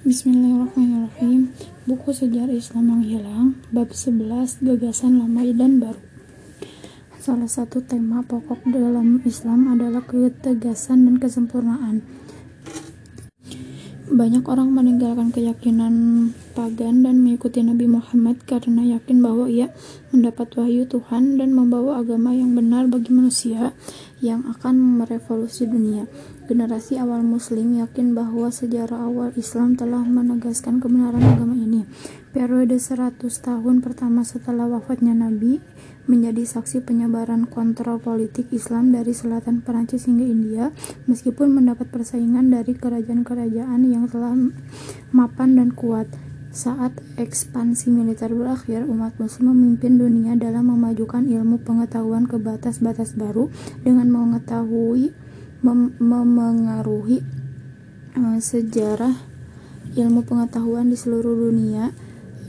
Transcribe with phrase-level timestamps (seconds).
[0.00, 1.52] Bismillahirrahmanirrahim.
[1.84, 6.00] Buku Sejarah Islam yang Hilang Bab 11 Gagasan Lama dan Baru.
[7.20, 12.00] Salah satu tema pokok dalam Islam adalah ketegasan dan kesempurnaan.
[14.08, 15.94] Banyak orang meninggalkan keyakinan
[16.56, 19.68] pagan dan mengikuti Nabi Muhammad karena yakin bahwa ia
[20.16, 23.76] mendapat wahyu Tuhan dan membawa agama yang benar bagi manusia
[24.24, 26.08] yang akan merevolusi dunia.
[26.50, 31.86] Generasi awal Muslim yakin bahwa sejarah awal Islam telah menegaskan kebenaran agama ini.
[32.34, 35.62] Periode 100 tahun pertama setelah wafatnya Nabi
[36.10, 40.64] menjadi saksi penyebaran kontrol politik Islam dari selatan Perancis hingga India,
[41.06, 44.34] meskipun mendapat persaingan dari kerajaan-kerajaan yang telah
[45.14, 46.10] mapan dan kuat.
[46.50, 53.54] Saat ekspansi militer berakhir, umat muslim memimpin dunia dalam memajukan ilmu pengetahuan ke batas-batas baru
[53.86, 55.29] dengan mengetahui
[55.60, 57.20] mem memengaruhi
[58.16, 59.12] uh, sejarah
[59.92, 61.92] ilmu pengetahuan di seluruh dunia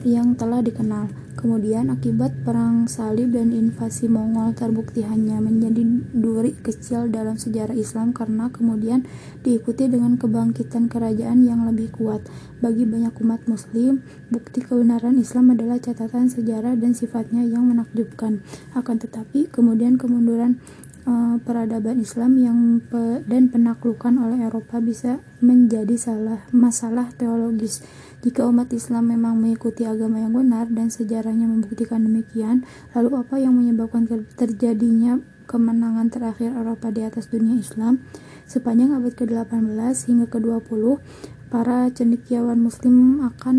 [0.07, 1.11] yang telah dikenal.
[1.31, 8.11] Kemudian akibat perang salib dan invasi Mongol terbukti hanya menjadi duri kecil dalam sejarah Islam
[8.11, 9.07] karena kemudian
[9.41, 12.21] diikuti dengan kebangkitan kerajaan yang lebih kuat.
[12.59, 18.43] Bagi banyak umat muslim, bukti kebenaran Islam adalah catatan sejarah dan sifatnya yang menakjubkan.
[18.77, 20.61] Akan tetapi, kemudian kemunduran
[21.11, 27.83] uh, peradaban Islam yang pe dan penaklukan oleh Eropa bisa menjadi salah masalah teologis
[28.21, 32.61] jika umat Islam memang mengikuti agama yang benar dan sejarahnya membuktikan demikian,
[32.93, 34.05] lalu apa yang menyebabkan
[34.37, 35.17] terjadinya
[35.49, 38.05] kemenangan terakhir Eropa di atas dunia Islam?
[38.45, 41.01] Sepanjang abad ke-18 hingga ke-20,
[41.51, 43.57] para cendekiawan muslim akan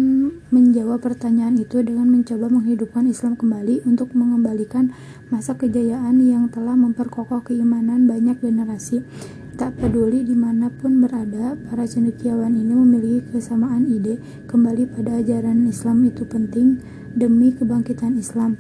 [0.48, 4.97] menjawab pertanyaan itu dengan mencoba menghidupkan Islam kembali untuk mengembalikan
[5.29, 9.05] masa kejayaan yang telah memperkokoh keimanan banyak generasi
[9.53, 14.17] Tak peduli di mana pun berada, para cendekiawan ini memiliki kesamaan ide
[14.48, 16.81] kembali pada ajaran Islam itu penting
[17.13, 18.57] demi kebangkitan Islam.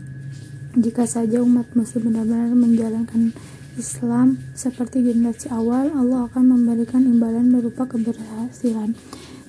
[0.76, 3.32] Jika saja umat muslim benar-benar menjalankan
[3.80, 8.92] Islam seperti generasi awal, Allah akan memberikan imbalan berupa keberhasilan.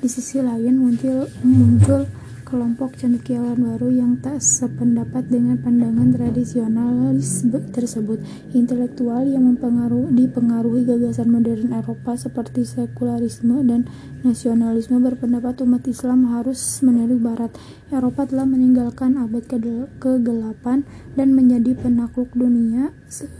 [0.03, 2.03] Di sisi lain muncul muncul
[2.53, 8.21] kelompok cendekiawan baru yang tak sependapat dengan pandangan tradisionalis tersebut.
[8.53, 13.89] Intelektual yang mempengaruhi, dipengaruhi gagasan modern Eropa seperti sekularisme dan
[14.21, 17.49] nasionalisme berpendapat umat Islam harus meniru Barat.
[17.89, 19.49] Eropa telah meninggalkan abad
[19.97, 20.65] ke-8
[21.17, 22.93] dan menjadi penakluk dunia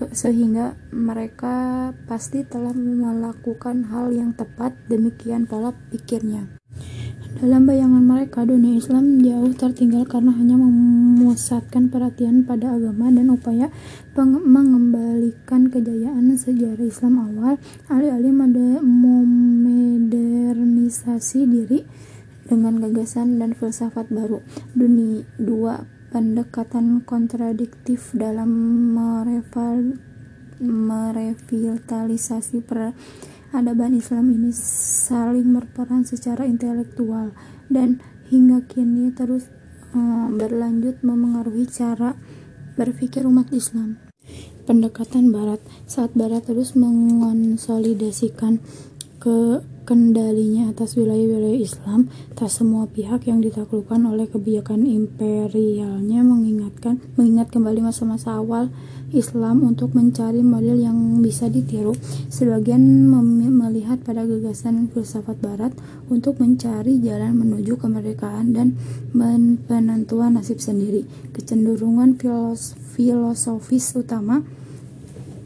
[0.10, 6.50] sehingga mereka pasti telah melakukan hal yang tepat demikian pola pikirnya.
[7.34, 13.74] Dalam bayangan mereka, dunia Islam jauh tertinggal karena hanya memusatkan perhatian pada agama dan upaya
[14.14, 17.58] mengembalikan kejayaan sejarah Islam awal,
[17.90, 18.38] alih-alih
[18.86, 21.90] memodernisasi diri
[22.46, 24.46] dengan gagasan dan filsafat baru.
[24.78, 28.54] Dunia dua pendekatan kontradiktif dalam
[30.62, 32.94] merevitalisasi per
[33.54, 37.38] peradaban Islam ini saling berperan secara intelektual
[37.70, 38.02] dan
[38.34, 39.46] hingga kini terus
[39.94, 42.18] uh, berlanjut memengaruhi cara
[42.74, 44.02] berpikir umat Islam.
[44.66, 48.58] Pendekatan Barat saat Barat terus mengonsolidasikan
[49.22, 57.54] ke kendalinya atas wilayah-wilayah Islam, tak semua pihak yang ditaklukkan oleh kebijakan imperialnya mengingatkan mengingat
[57.54, 58.74] kembali masa-masa awal
[59.14, 61.94] Islam untuk mencari model yang bisa ditiru.
[62.34, 62.82] Sebagian
[63.54, 65.72] melihat pada gagasan filsafat barat
[66.10, 68.74] untuk mencari jalan menuju kemerdekaan dan
[69.70, 71.06] penentuan nasib sendiri.
[71.32, 74.42] Kecenderungan filos filosofis utama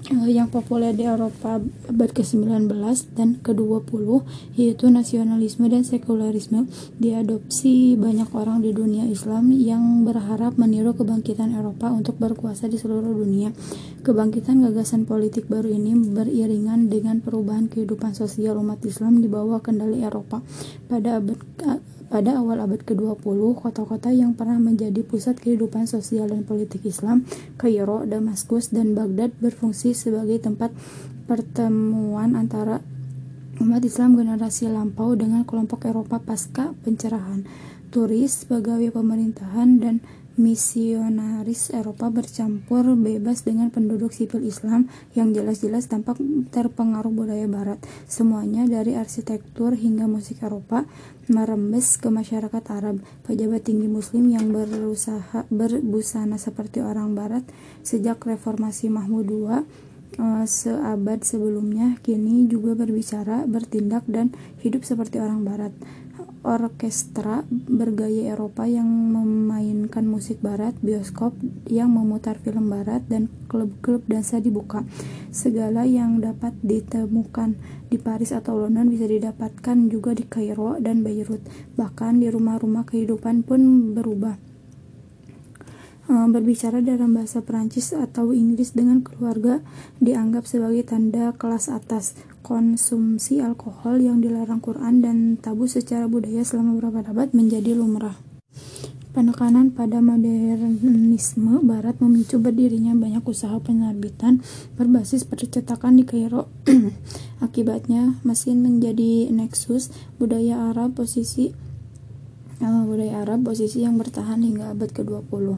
[0.08, 2.72] yang populer di Eropa abad ke-19
[3.12, 4.24] dan ke-20
[4.56, 11.92] yaitu nasionalisme dan sekularisme diadopsi banyak orang di dunia Islam yang berharap meniru kebangkitan Eropa
[11.92, 13.52] untuk berkuasa di seluruh dunia.
[14.08, 20.08] Kebangkitan gagasan politik baru ini beriringan dengan perubahan kehidupan sosial umat Islam di bawah kendali
[20.08, 20.40] Eropa.
[20.88, 21.40] Pada abad
[22.08, 27.28] pada awal abad ke-20, kota-kota yang pernah menjadi pusat kehidupan sosial dan politik Islam,
[27.60, 30.72] Kairo, Damaskus, dan Baghdad berfungsi sebagai tempat
[31.28, 32.80] pertemuan antara
[33.60, 37.44] umat Islam generasi lampau dengan kelompok Eropa pasca pencerahan.
[37.92, 40.04] Turis, pegawai pemerintahan, dan
[40.38, 44.86] misionaris Eropa bercampur bebas dengan penduduk sipil Islam
[45.18, 46.22] yang jelas-jelas tampak
[46.54, 47.82] terpengaruh budaya Barat.
[48.06, 50.86] Semuanya dari arsitektur hingga musik Eropa
[51.26, 53.02] merembes ke masyarakat Arab.
[53.26, 57.44] Pejabat tinggi Muslim yang berusaha berbusana seperti orang Barat
[57.82, 65.42] sejak reformasi Mahmud II eh, seabad sebelumnya kini juga berbicara, bertindak dan hidup seperti orang
[65.42, 65.74] barat.
[66.48, 71.36] Orkestra bergaya Eropa yang memainkan musik barat, bioskop
[71.68, 74.88] yang memutar film barat, dan klub-klub dansa dibuka.
[75.28, 77.60] Segala yang dapat ditemukan
[77.92, 81.44] di Paris atau London bisa didapatkan juga di Kairo dan Beirut.
[81.76, 84.48] Bahkan di rumah-rumah kehidupan pun berubah.
[86.08, 89.60] Eh, berbicara dalam bahasa Perancis atau Inggris dengan keluarga
[90.00, 92.16] dianggap sebagai tanda kelas atas
[92.48, 98.16] konsumsi alkohol yang dilarang Quran dan tabu secara budaya selama beberapa abad menjadi lumrah.
[99.12, 104.40] Penekanan pada modernisme barat memicu berdirinya banyak usaha penerbitan
[104.80, 106.48] berbasis percetakan di Kairo.
[107.46, 111.52] Akibatnya, mesin menjadi nexus budaya Arab posisi
[112.64, 115.34] uh, budaya Arab posisi yang bertahan hingga abad ke-20.
[115.34, 115.58] Uh,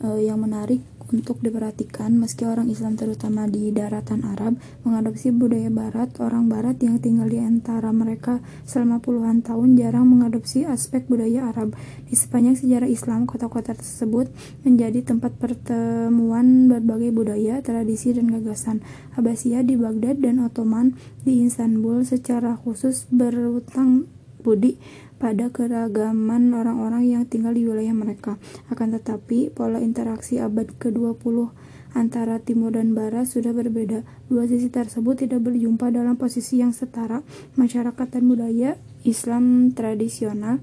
[0.00, 0.80] eh, yang menarik
[1.10, 7.02] untuk diperhatikan meski orang Islam terutama di daratan Arab mengadopsi budaya barat orang barat yang
[7.02, 11.74] tinggal di antara mereka selama puluhan tahun jarang mengadopsi aspek budaya Arab.
[12.06, 14.30] Di sepanjang sejarah Islam kota-kota tersebut
[14.62, 18.80] menjadi tempat pertemuan berbagai budaya tradisi dan gagasan.
[19.18, 20.94] Abbasiyah di Baghdad dan Ottoman
[21.26, 24.08] di Istanbul secara khusus berutang
[24.40, 24.80] budi
[25.20, 28.40] pada keragaman orang-orang yang tinggal di wilayah mereka.
[28.72, 31.52] Akan tetapi, pola interaksi abad ke-20
[31.92, 34.06] antara timur dan barat sudah berbeda.
[34.32, 37.20] Dua sisi tersebut tidak berjumpa dalam posisi yang setara.
[37.60, 38.70] Masyarakat dan budaya
[39.04, 40.62] Islam tradisional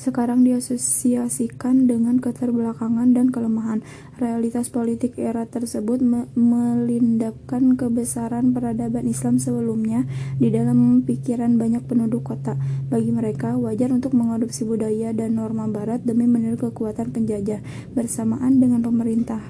[0.00, 3.84] sekarang diasosiasikan dengan keterbelakangan dan kelemahan.
[4.16, 10.08] Realitas politik era tersebut me melindapkan kebesaran peradaban Islam sebelumnya
[10.40, 12.56] di dalam pikiran banyak penduduk kota.
[12.88, 17.60] Bagi mereka, wajar untuk mengadopsi budaya dan norma barat demi meniru kekuatan penjajah.
[17.92, 19.40] Bersamaan dengan pemerintah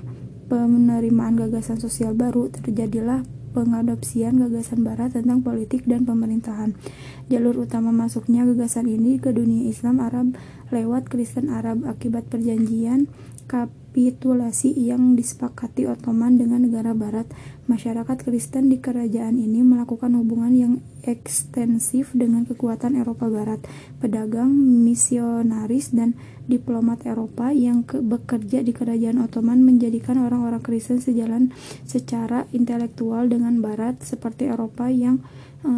[0.52, 6.74] penerimaan gagasan sosial baru, terjadilah pengadopsian gagasan barat tentang politik dan pemerintahan.
[7.28, 10.34] Jalur utama masuknya gagasan ini ke dunia Islam Arab
[10.72, 13.12] lewat Kristen Arab akibat perjanjian
[13.46, 17.28] kapitulasi yang disepakati Ottoman dengan negara barat.
[17.68, 20.72] Masyarakat Kristen di kerajaan ini melakukan hubungan yang
[21.02, 23.62] ekstensif dengan kekuatan Eropa Barat.
[23.98, 24.50] Pedagang,
[24.82, 26.14] misionaris, dan
[26.46, 31.54] diplomat Eropa yang ke bekerja di kerajaan Ottoman menjadikan orang-orang Kristen sejalan
[31.86, 35.22] secara intelektual dengan Barat seperti Eropa yang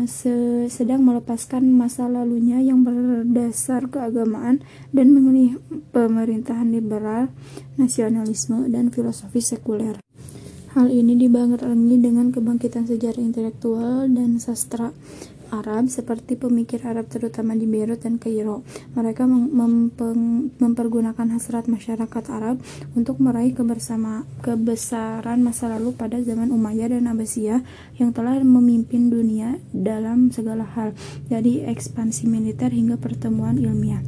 [0.08, 4.64] se sedang melepaskan masa lalunya yang berdasar keagamaan
[4.96, 5.60] dan memilih
[5.92, 7.28] pemerintahan liberal,
[7.76, 10.03] nasionalisme, dan filosofi sekuler.
[10.74, 14.90] Hal ini dibarengi dengan kebangkitan sejarah intelektual dan sastra
[15.54, 18.66] Arab seperti pemikir Arab terutama di Beirut dan Kairo.
[18.98, 19.22] Mereka
[20.58, 22.58] mempergunakan hasrat masyarakat Arab
[22.98, 27.62] untuk meraih kebersama kebesaran masa lalu pada zaman Umayyah dan Abbasiyah
[28.02, 30.90] yang telah memimpin dunia dalam segala hal,
[31.30, 34.02] dari ekspansi militer hingga pertemuan ilmiah.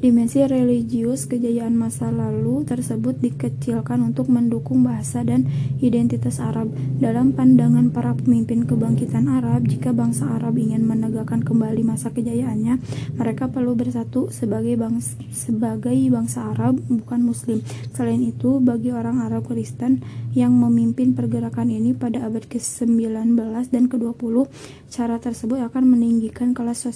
[0.00, 5.46] Dimensi religius kejayaan masa lalu tersebut dikecilkan untuk mendukung bahasa dan
[5.78, 6.74] identitas Arab.
[6.98, 12.82] Dalam pandangan para pemimpin kebangkitan Arab, jika bangsa Arab ingin menegakkan kembali masa kejayaannya,
[13.14, 17.62] mereka perlu bersatu sebagai bangsa, sebagai bangsa Arab, bukan Muslim.
[17.94, 20.02] Selain itu, bagi orang Arab Kristen
[20.34, 23.38] yang memimpin pergerakan ini pada abad ke-19
[23.70, 24.50] dan ke-20,
[24.90, 26.86] cara tersebut akan meninggikan kelas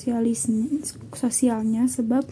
[1.15, 2.27] sosialnya sebab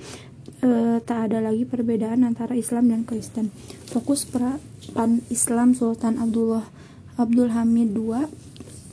[0.63, 3.51] e, tak ada lagi perbedaan antara Islam dan Kristen.
[3.91, 6.67] Fokus peran Islam Sultan Abdullah
[7.17, 8.29] Abdul Hamid II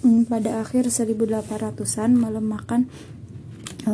[0.04, 2.88] mm, pada akhir 1800-an melemahkan
[3.84, 3.92] e,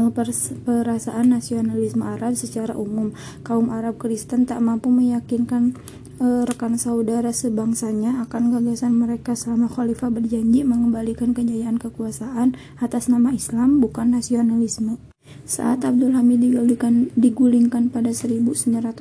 [0.65, 3.11] perasaan nasionalisme Arab secara umum.
[3.41, 5.73] Kaum Arab Kristen tak mampu meyakinkan
[6.21, 13.33] e, rekan saudara sebangsanya akan gagasan mereka selama khalifah berjanji mengembalikan kejayaan kekuasaan atas nama
[13.33, 15.08] Islam bukan nasionalisme.
[15.50, 18.93] Saat Abdul Hamid digulingkan, digulingkan pada 1909,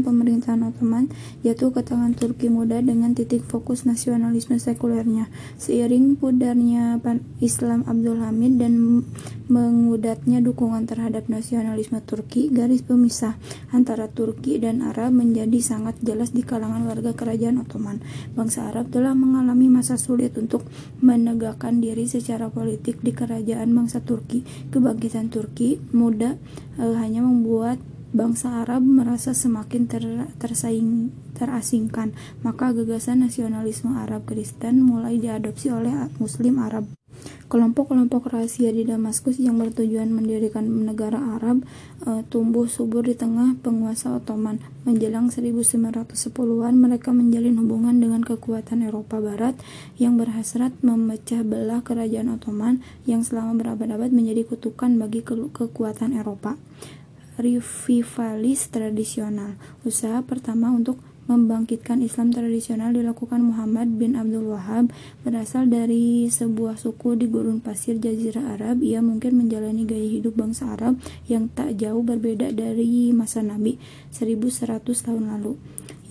[0.00, 1.12] pemerintahan Ottoman
[1.44, 5.28] jatuh ke tangan Turki muda dengan titik fokus nasionalisme sekulernya.
[5.60, 6.96] Seiring pudarnya
[7.44, 9.04] Islam Abdul Hamid dan
[9.52, 13.36] mengudatnya dukungan terhadap nasionalisme Turki, garis pemisah
[13.68, 18.00] antara Turki dan Arab menjadi sangat jelas di kalangan warga kerajaan Ottoman.
[18.32, 20.64] Bangsa Arab telah mengalami masa sulit untuk
[21.04, 24.40] menegakkan diri secara politik di kerajaan bangsa Turki.
[24.72, 25.61] Kebangkitan Turki
[25.94, 26.36] muda
[26.76, 27.78] e, hanya membuat
[28.12, 30.04] bangsa Arab merasa semakin ter,
[30.36, 32.12] tersaing terasingkan,
[32.44, 36.84] maka gagasan nasionalisme Arab Kristen mulai diadopsi oleh Muslim Arab.
[37.52, 41.62] Kelompok-kelompok rahasia di Damaskus yang bertujuan mendirikan negara Arab
[42.00, 44.56] e, tumbuh subur di tengah penguasa Ottoman.
[44.88, 49.54] Menjelang 1910-an, mereka menjalin hubungan dengan kekuatan Eropa Barat
[50.00, 56.56] yang berhasrat memecah belah kerajaan Ottoman yang selama berabad-abad menjadi kutukan bagi ke kekuatan Eropa.
[57.36, 61.00] Revivalis tradisional, usaha pertama untuk
[61.32, 64.92] membangkitkan Islam tradisional dilakukan Muhammad bin Abdul Wahab
[65.24, 70.76] berasal dari sebuah suku di gurun pasir Jazirah Arab ia mungkin menjalani gaya hidup bangsa
[70.76, 73.80] Arab yang tak jauh berbeda dari masa Nabi
[74.12, 75.56] 1100 tahun lalu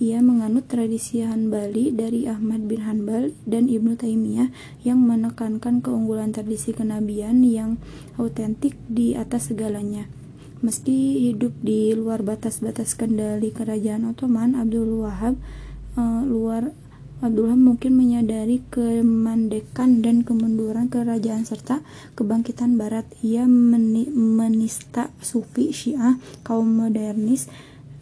[0.02, 4.50] ia menganut tradisi Hanbali dari Ahmad bin Hanbal dan Ibnu Taimiyah
[4.82, 7.78] yang menekankan keunggulan tradisi kenabian yang
[8.18, 10.10] autentik di atas segalanya.
[10.62, 15.34] Meski hidup di luar batas-batas kendali kerajaan Ottoman, Abdul Wahab
[15.98, 16.70] uh, luar
[17.22, 21.82] Abdullah mungkin menyadari kemandekan dan kemunduran kerajaan serta
[22.14, 23.06] kebangkitan barat.
[23.26, 27.50] Ia meni menista sufi syiah, kaum modernis,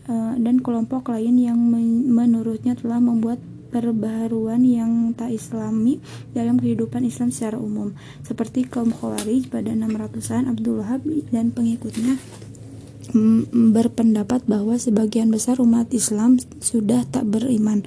[0.09, 3.41] uh, dan kelompok lain yang men menurutnya telah membuat
[3.71, 6.03] perbaharuan yang tak islami
[6.35, 7.95] dalam kehidupan Islam secara umum
[8.27, 12.19] seperti kaum Khawarij pada 600-an Abdul Wahab dan pengikutnya
[13.53, 17.85] berpendapat bahwa sebagian besar umat Islam sudah tak beriman.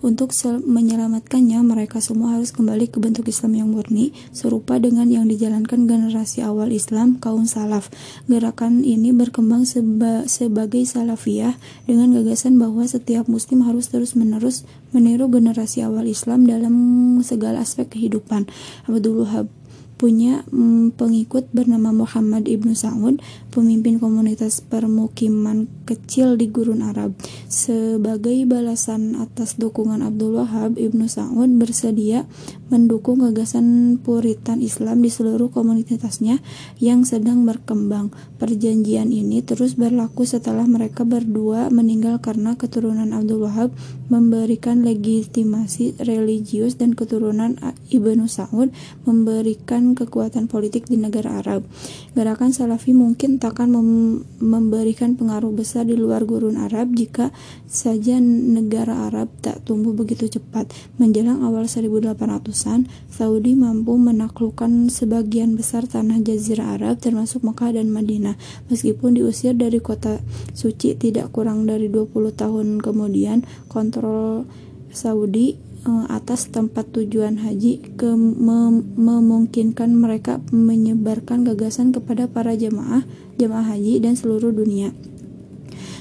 [0.00, 0.32] Untuk
[0.64, 6.40] menyelamatkannya, mereka semua harus kembali ke bentuk Islam yang murni, serupa dengan yang dijalankan generasi
[6.40, 7.92] awal Islam, kaum salaf.
[8.24, 11.52] Gerakan ini berkembang seba sebagai salafiyah
[11.84, 14.64] dengan gagasan bahwa setiap muslim harus terus-menerus
[14.96, 16.74] meniru generasi awal Islam dalam
[17.20, 18.48] segala aspek kehidupan.
[18.88, 19.52] Abdul Wahab
[20.00, 23.20] punya mm, pengikut bernama Muhammad ibnu Saud,
[23.52, 27.12] pemimpin komunitas permukiman kecil di Gurun Arab.
[27.52, 32.24] Sebagai balasan atas dukungan Abdul Wahab, ibnu Saud bersedia
[32.72, 36.40] mendukung gagasan Puritan Islam di seluruh komunitasnya
[36.80, 38.08] yang sedang berkembang.
[38.40, 43.76] Perjanjian ini terus berlaku setelah mereka berdua meninggal karena keturunan Abdul Wahab
[44.08, 48.72] memberikan legitimasi religius dan keturunan Ibnu Saud
[49.04, 51.66] memberikan kekuatan politik di negara Arab.
[52.12, 57.30] Gerakan Salafi mungkin takkan mem memberikan pengaruh besar di luar gurun Arab jika
[57.70, 60.70] saja negara Arab tak tumbuh begitu cepat.
[60.98, 68.34] Menjelang awal 1800-an, Saudi mampu menaklukkan sebagian besar tanah Jazirah Arab termasuk Mekah dan Madinah.
[68.68, 70.18] Meskipun diusir dari kota
[70.52, 74.44] suci tidak kurang dari 20 tahun kemudian, kontrol
[74.90, 75.69] Saudi
[76.08, 83.06] atas tempat tujuan haji ke mem memungkinkan mereka menyebarkan gagasan kepada para jemaah
[83.40, 84.92] jemaah haji dan seluruh dunia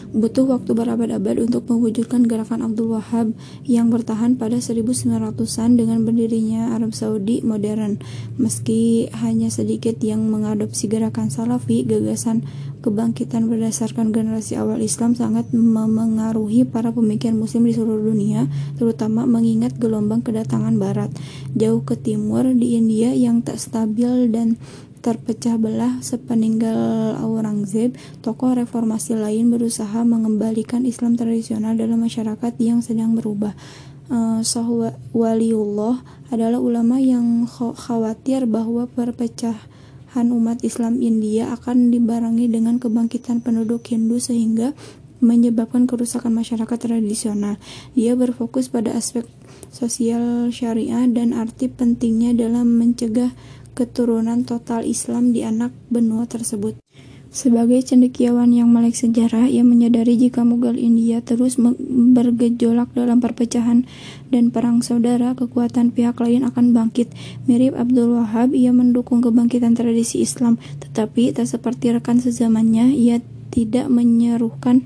[0.09, 6.97] butuh waktu berabad-abad untuk mewujudkan gerakan Abdul Wahab yang bertahan pada 1900-an dengan berdirinya Arab
[6.97, 8.01] Saudi modern.
[8.41, 12.41] Meski hanya sedikit yang mengadopsi gerakan Salafi, gagasan
[12.79, 18.47] kebangkitan berdasarkan generasi awal Islam sangat memengaruhi para pemikir muslim di seluruh dunia,
[18.79, 21.11] terutama mengingat gelombang kedatangan barat
[21.53, 24.55] jauh ke timur di India yang tak stabil dan
[24.99, 33.15] terpecah belah sepeninggal Aurangzeb, tokoh reformasi lain berusaha mengembalikan Islam tradisional dalam masyarakat yang sedang
[33.15, 33.55] berubah.
[34.09, 34.41] Uh,
[35.13, 36.01] Waliullah
[36.33, 38.89] adalah ulama yang khawatir bahwa
[40.09, 44.73] perpecahan umat Islam India akan dibarengi dengan kebangkitan penduduk Hindu sehingga
[45.21, 47.61] menyebabkan kerusakan masyarakat tradisional.
[47.93, 49.29] Dia berfokus pada aspek
[49.69, 53.37] sosial syariah dan arti pentingnya dalam mencegah
[53.77, 56.73] keturunan total Islam di anak benua tersebut.
[57.29, 63.85] Sebagai cendekiawan yang melek sejarah, ia menyadari jika Mughal India terus bergejolak dalam perpecahan
[64.33, 67.13] dan perang saudara, kekuatan pihak lain akan bangkit.
[67.45, 73.21] Mirip Abdul Wahab, ia mendukung kebangkitan tradisi Islam, tetapi tak seperti rekan sezamannya, ia
[73.53, 74.85] tidak menyerukan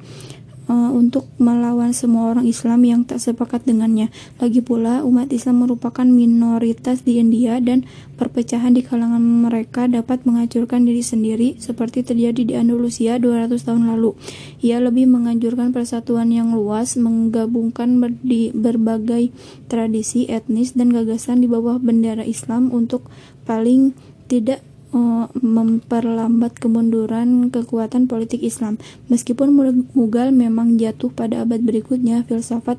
[0.67, 4.10] uh, untuk melawan semua orang Islam yang tak sepakat dengannya.
[4.39, 10.88] Lagi pula, umat Islam merupakan minoritas di India dan perpecahan di kalangan mereka dapat menghancurkan
[10.88, 14.15] diri sendiri seperti terjadi di Andalusia 200 tahun lalu.
[14.63, 19.34] Ia lebih menganjurkan persatuan yang luas, menggabungkan berdi, berbagai
[19.67, 23.10] tradisi etnis dan gagasan di bawah bendera Islam untuk
[23.43, 23.91] paling
[24.32, 28.77] tidak Eh, memperlambat kemunduran kekuatan politik Islam.
[29.09, 29.50] Meskipun
[29.97, 32.77] Mughal memang jatuh pada abad berikutnya, filsafat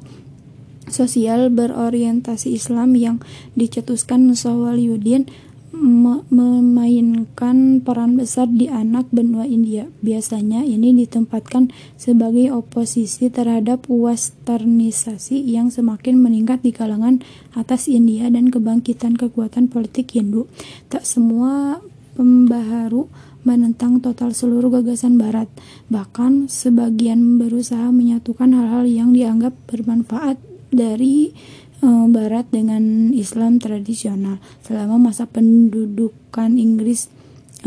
[0.87, 3.18] sosial berorientasi Islam yang
[3.59, 5.26] dicetuskan Nusa Waliuddin
[6.30, 9.90] memainkan peran besar di anak benua India.
[9.99, 17.26] Biasanya ini ditempatkan sebagai oposisi terhadap westernisasi yang semakin meningkat di kalangan
[17.59, 20.47] atas India dan kebangkitan kekuatan politik Hindu.
[20.94, 21.83] Tak semua
[22.14, 23.11] pembaharu
[23.44, 25.47] menentang total seluruh gagasan Barat.
[25.92, 30.40] Bahkan sebagian berusaha menyatukan hal-hal yang dianggap bermanfaat
[30.73, 31.37] dari
[31.85, 37.12] uh, Barat dengan Islam tradisional selama masa pendudukan Inggris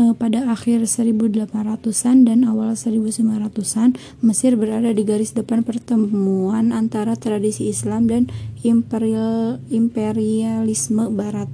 [0.02, 7.70] uh, pada akhir 1800-an dan awal 1900-an Mesir berada di garis depan pertemuan antara tradisi
[7.70, 8.22] Islam dan
[8.66, 11.50] imperial imperialisme Barat.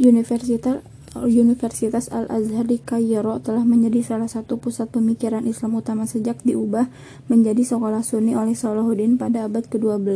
[0.00, 0.80] Universitas
[1.12, 6.88] Universitas Al-Azhar di Kairo telah menjadi salah satu pusat pemikiran Islam utama sejak diubah
[7.28, 10.08] menjadi sekolah Sunni oleh Salahuddin pada abad ke-12.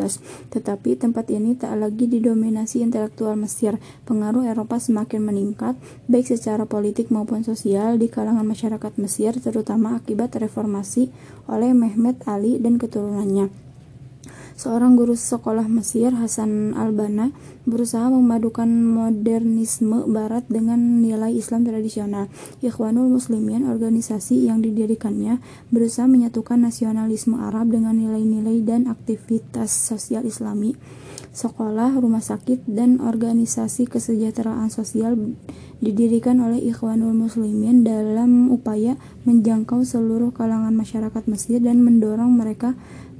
[0.56, 3.76] Tetapi tempat ini tak lagi didominasi intelektual Mesir.
[4.08, 5.76] Pengaruh Eropa semakin meningkat,
[6.08, 11.12] baik secara politik maupun sosial di kalangan masyarakat Mesir, terutama akibat reformasi
[11.44, 13.52] oleh Mehmet Ali dan keturunannya.
[14.56, 17.28] Seorang guru sekolah Mesir, Hasan Albana,
[17.66, 22.30] berusaha memadukan modernisme barat dengan nilai Islam tradisional.
[22.62, 25.42] Ikhwanul Muslimin, organisasi yang didirikannya,
[25.74, 30.78] berusaha menyatukan nasionalisme Arab dengan nilai-nilai dan aktivitas sosial Islami.
[31.36, 35.36] Sekolah, rumah sakit, dan organisasi kesejahteraan sosial
[35.84, 38.96] didirikan oleh Ikhwanul Muslimin dalam upaya
[39.28, 42.72] menjangkau seluruh kalangan masyarakat Mesir dan mendorong mereka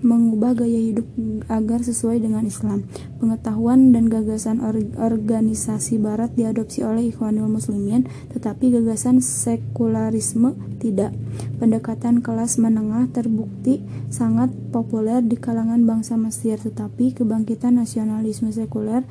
[0.05, 1.09] mengubah gaya hidup
[1.49, 2.85] agar sesuai dengan Islam.
[3.17, 8.05] Pengetahuan dan gagasan or organisasi barat diadopsi oleh Ikhwanul Muslimin,
[8.37, 11.17] tetapi gagasan sekularisme tidak.
[11.57, 13.81] Pendekatan kelas menengah terbukti
[14.13, 19.09] sangat populer di kalangan bangsa Mesir, tetapi kebangkitan nasionalisme sekuler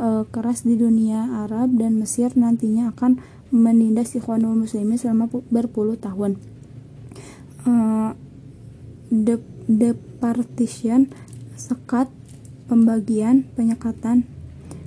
[0.00, 3.20] e, keras di dunia Arab dan Mesir nantinya akan
[3.52, 6.40] menindas Ikhwanul Muslimin selama berpuluh tahun.
[7.68, 7.72] E,
[9.12, 9.36] the,
[9.68, 11.10] the partition,
[11.58, 12.08] sekat,
[12.66, 14.24] pembagian, penyekatan.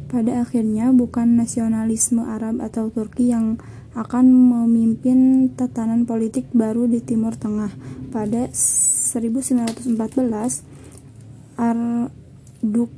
[0.05, 3.59] Pada akhirnya bukan nasionalisme Arab atau Turki yang
[3.95, 7.71] akan memimpin tatanan politik baru di Timur Tengah.
[8.11, 9.95] Pada 1914,
[11.55, 12.91] Arduk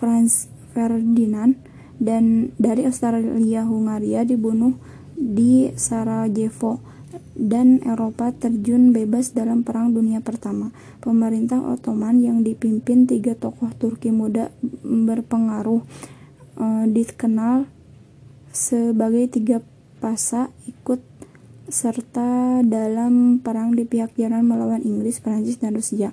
[0.00, 1.58] Franz Ferdinand
[1.98, 4.78] dan dari Australia Hungaria dibunuh
[5.18, 6.87] di Sarajevo
[7.38, 10.74] dan Eropa terjun bebas dalam Perang Dunia Pertama.
[10.98, 14.50] Pemerintah Ottoman yang dipimpin tiga tokoh Turki muda
[14.82, 15.86] berpengaruh
[16.58, 17.70] uh, dikenal
[18.50, 19.62] sebagai tiga
[20.02, 20.98] pasa ikut
[21.70, 26.10] serta dalam perang di pihak Jerman melawan Inggris, Prancis, dan Rusia.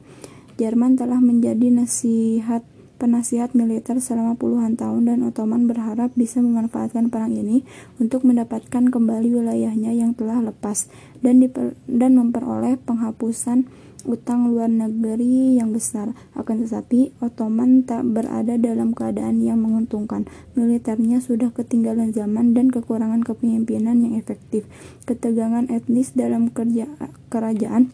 [0.61, 2.61] Jerman telah menjadi nasihat
[2.95, 7.67] penasihat militer selama puluhan tahun dan Ottoman berharap bisa memanfaatkan perang ini
[7.99, 10.87] untuk mendapatkan kembali wilayahnya yang telah lepas
[11.19, 11.43] dan,
[11.87, 13.67] dan memperoleh penghapusan
[14.05, 16.13] utang luar negeri yang besar.
[16.37, 20.29] Akan tetapi, Ottoman tak berada dalam keadaan yang menguntungkan.
[20.53, 24.69] Militernya sudah ketinggalan zaman dan kekurangan kepemimpinan yang efektif.
[25.09, 26.85] Ketegangan etnis dalam kerja,
[27.33, 27.91] kerajaan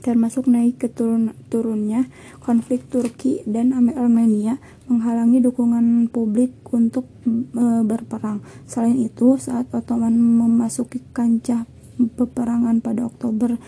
[0.00, 2.08] termasuk naik ke turun, turunnya
[2.40, 4.56] konflik Turki dan Armenia
[4.88, 8.40] menghalangi dukungan publik untuk e, berperang.
[8.64, 11.68] Selain itu, saat Ottoman memasuki kancah
[12.16, 13.60] peperangan pada Oktober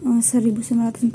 [0.00, 1.12] e, 1914,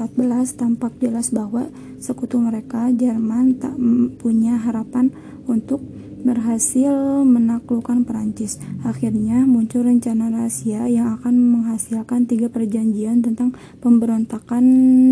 [0.53, 3.73] tampak jelas bahwa sekutu mereka, Jerman, tak
[4.21, 5.09] punya harapan
[5.49, 5.81] untuk
[6.21, 8.57] berhasil menaklukkan Perancis.
[8.81, 14.63] Akhirnya muncul rencana rahasia yang akan menghasilkan tiga perjanjian tentang pemberontakan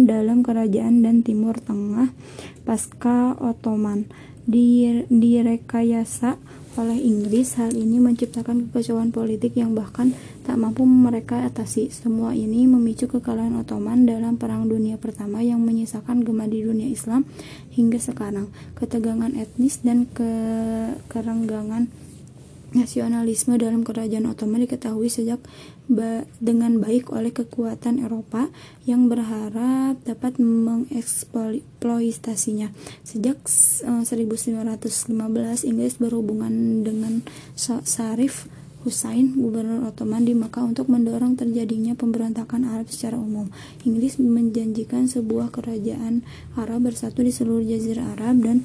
[0.10, 2.10] dalam kerajaan dan Timur Tengah
[2.66, 4.10] pasca Ottoman.
[4.46, 6.38] Di, direkayasa
[6.76, 10.12] oleh Inggris, hal ini menciptakan kekacauan politik yang bahkan
[10.44, 11.88] tak mampu mereka atasi.
[11.88, 17.24] Semua ini memicu kekalahan Ottoman dalam Perang Dunia Pertama yang menyisakan gema di dunia Islam
[17.72, 18.52] hingga sekarang.
[18.76, 20.28] Ketegangan etnis dan ke
[21.08, 21.88] kerenggangan
[22.76, 25.40] nasionalisme dalam kerajaan Ottoman diketahui sejak
[25.86, 28.50] ba dengan baik oleh kekuatan Eropa
[28.90, 32.74] yang berharap dapat mengeksploitasinya.
[33.06, 33.38] Sejak
[33.86, 35.14] uh, eh, 1915
[35.70, 37.22] Inggris berhubungan dengan
[37.58, 38.50] Sarif
[38.86, 43.50] Hussein, gubernur Ottoman di Makkah untuk mendorong terjadinya pemberontakan Arab secara umum.
[43.82, 46.22] Inggris menjanjikan sebuah kerajaan
[46.54, 48.62] Arab bersatu di seluruh jazirah Arab dan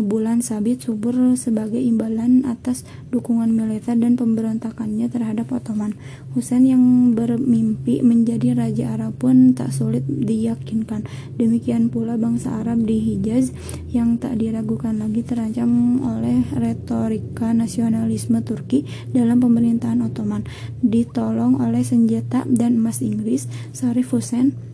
[0.00, 5.92] bulan sabit subur sebagai imbalan atas dukungan militer dan pemberontakannya terhadap Ottoman.
[6.32, 11.04] Husain yang bermimpi menjadi raja Arab pun tak sulit diyakinkan.
[11.36, 13.52] Demikian pula bangsa Arab di Hijaz
[13.92, 20.48] yang tak diragukan lagi terancam oleh retorika nasionalisme Turki dalam pemerintahan Ottoman.
[20.80, 23.44] Ditolong oleh senjata dan emas Inggris,
[23.76, 24.69] Sarif Hussein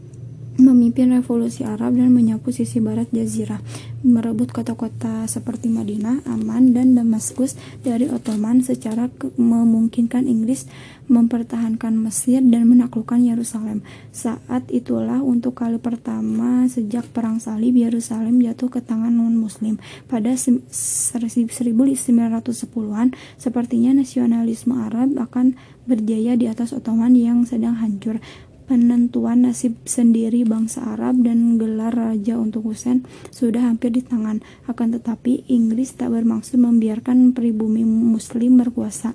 [0.56, 3.60] memimpin revolusi Arab dan menyapu sisi barat jazirah,
[4.00, 10.64] merebut kota-kota seperti Madinah, Aman, dan Damaskus dari Ottoman secara memungkinkan Inggris
[11.06, 13.86] mempertahankan Mesir dan menaklukkan Yerusalem.
[14.10, 19.78] Saat itulah untuk kali pertama sejak Perang Salib Yerusalem jatuh ke tangan non-muslim.
[20.10, 25.54] Pada 1910-an, sepertinya nasionalisme Arab akan
[25.86, 28.18] berjaya di atas Ottoman yang sedang hancur
[28.66, 34.42] penentuan nasib sendiri bangsa Arab dan gelar raja untuk Husain sudah hampir di tangan.
[34.66, 39.14] Akan tetapi, Inggris tak bermaksud membiarkan pribumi muslim berkuasa.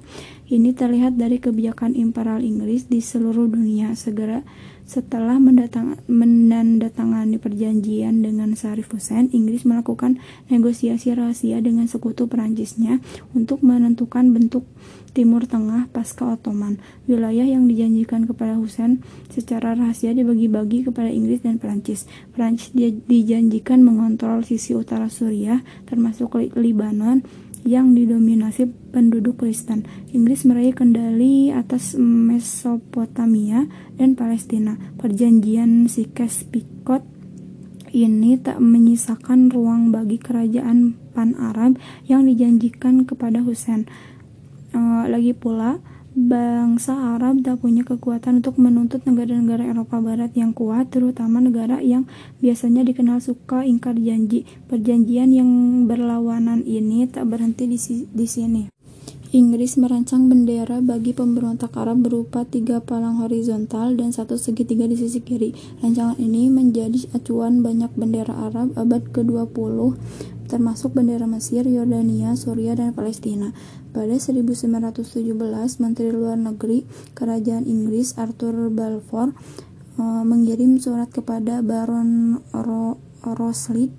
[0.51, 3.95] Ini terlihat dari kebijakan imperial Inggris di seluruh dunia.
[3.95, 4.43] Segera
[4.91, 10.19] setelah mendatang, menandatangani perjanjian dengan Sarif Hussein, Inggris melakukan
[10.51, 12.99] negosiasi rahasia dengan sekutu Perancisnya
[13.31, 14.67] untuk menentukan bentuk
[15.15, 16.83] Timur Tengah pasca Ottoman.
[17.07, 18.99] Wilayah yang dijanjikan kepada Hussein
[19.31, 22.03] secara rahasia dibagi-bagi kepada Inggris dan Perancis.
[22.35, 22.75] Perancis
[23.07, 27.23] dijanjikan mengontrol sisi utara Suriah, termasuk Libanon,
[27.61, 29.85] yang didominasi penduduk Kristen.
[30.11, 34.77] Inggris meraih kendali atas Mesopotamia dan Palestina.
[34.97, 37.05] Perjanjian Sykes-Picot
[37.91, 41.75] ini tak menyisakan ruang bagi kerajaan Pan-Arab
[42.07, 43.85] yang dijanjikan kepada Hussein.
[44.71, 50.91] Uh, lagi pula, bangsa Arab tak punya kekuatan untuk menuntut negara-negara Eropa Barat yang kuat,
[50.91, 52.03] terutama negara yang
[52.43, 54.43] biasanya dikenal suka ingkar janji.
[54.67, 55.49] Perjanjian yang
[55.87, 57.79] berlawanan ini tak berhenti di,
[58.11, 58.63] di sini.
[59.31, 65.23] Inggris merancang bendera bagi pemberontak Arab berupa tiga palang horizontal dan satu segitiga di sisi
[65.23, 65.55] kiri.
[65.79, 69.95] Rancangan ini menjadi acuan banyak bendera Arab abad ke-20
[70.51, 73.55] termasuk bendera Mesir, Yordania, Suriah, dan Palestina.
[73.91, 79.35] Pada 1917, Menteri Luar Negeri Kerajaan Inggris Arthur Balfour
[79.99, 83.91] uh, mengirim surat kepada Baron Ro Rothschild,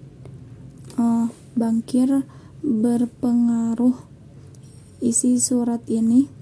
[0.96, 2.24] uh, bankir
[2.64, 4.10] berpengaruh.
[5.02, 6.41] Isi surat ini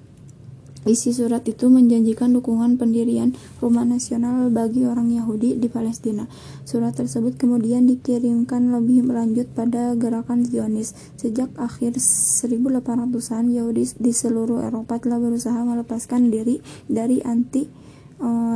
[0.89, 6.25] Isi surat itu menjanjikan dukungan pendirian rumah nasional bagi orang Yahudi di Palestina.
[6.65, 10.97] Surat tersebut kemudian dikirimkan lebih lanjut pada gerakan Zionis.
[11.21, 17.91] Sejak akhir 1800-an, Yahudi di seluruh Eropa telah berusaha melepaskan diri dari anti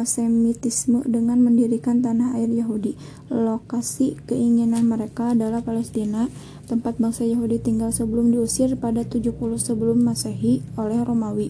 [0.04, 3.00] semitisme dengan mendirikan tanah air Yahudi.
[3.32, 6.28] Lokasi keinginan mereka adalah Palestina,
[6.68, 11.48] tempat bangsa Yahudi tinggal sebelum diusir pada 70 sebelum Masehi oleh Romawi.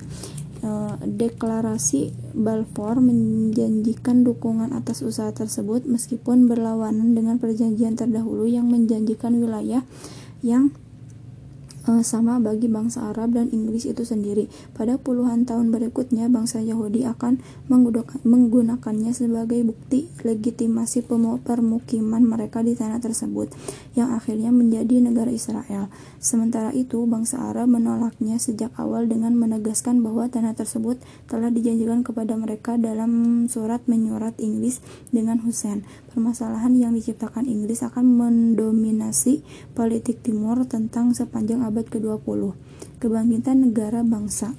[0.64, 9.36] Eh, deklarasi Balfour menjanjikan dukungan atas usaha tersebut meskipun berlawanan dengan perjanjian terdahulu yang menjanjikan
[9.44, 9.84] wilayah
[10.40, 10.72] yang
[11.84, 14.48] sama bagi bangsa Arab dan Inggris itu sendiri.
[14.72, 17.40] Pada puluhan tahun berikutnya, bangsa Yahudi akan
[18.24, 21.04] menggunakannya sebagai bukti legitimasi
[21.44, 23.52] permukiman mereka di tanah tersebut,
[23.98, 25.92] yang akhirnya menjadi negara Israel.
[26.22, 30.96] Sementara itu, bangsa Arab menolaknya sejak awal dengan menegaskan bahwa tanah tersebut
[31.28, 35.84] telah dijanjikan kepada mereka dalam surat menyurat Inggris dengan Hussein.
[36.14, 39.42] Permasalahan yang diciptakan Inggris akan mendominasi
[39.74, 42.54] politik timur tentang sepanjang abad ke-20.
[43.02, 44.54] Kebangkitan negara bangsa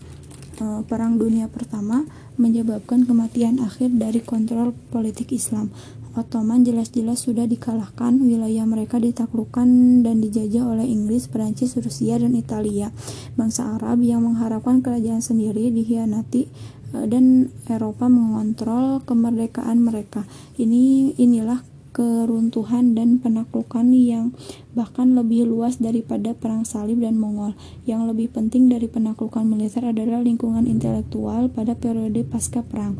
[0.59, 2.03] e, Perang Dunia Pertama
[2.35, 5.71] menyebabkan kematian akhir dari kontrol politik Islam.
[6.15, 9.67] Ottoman jelas-jelas sudah dikalahkan, wilayah mereka ditaklukkan
[10.03, 12.91] dan dijajah oleh Inggris, Perancis, Rusia, dan Italia.
[13.35, 16.47] Bangsa Arab yang mengharapkan kerajaan sendiri dihianati
[16.95, 20.23] Eh, dan Eropa mengontrol kemerdekaan mereka.
[20.55, 21.59] Ini inilah
[21.95, 24.35] keruntuhan dan penaklukan yang
[24.75, 27.55] bahkan lebih luas daripada perang salib dan Mongol.
[27.87, 32.99] Yang lebih penting dari penaklukan militer adalah lingkungan intelektual pada periode pasca perang.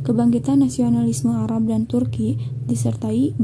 [0.00, 3.36] Kebangkitan nasionalisme Arab dan Turki disertai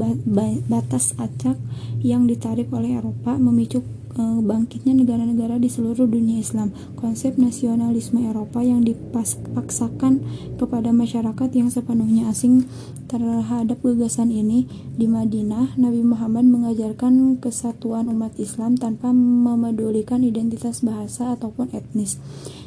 [0.64, 1.60] batas acak
[2.00, 3.84] yang ditarik oleh Eropa memicu
[4.22, 6.72] bangkitnya negara-negara di seluruh dunia Islam.
[6.96, 10.24] Konsep nasionalisme Eropa yang dipaksakan
[10.57, 12.64] kepada masyarakat yang sepenuhnya asing
[13.07, 14.66] terhadap gagasan ini
[14.98, 22.18] di Madinah, Nabi Muhammad mengajarkan kesatuan umat Islam tanpa memedulikan identitas bahasa ataupun etnis.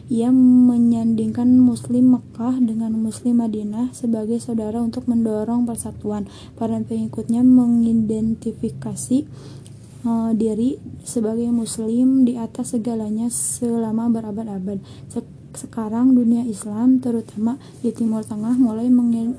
[0.10, 6.26] Ia menyandingkan Muslim Mekah dengan Muslim Madinah sebagai saudara untuk mendorong persatuan.
[6.58, 9.30] Para pengikutnya mengidentifikasi
[10.06, 14.80] uh, diri sebagai muslim di atas segalanya selama berabad-abad.
[15.50, 18.86] Sekarang dunia Islam terutama di Timur Tengah mulai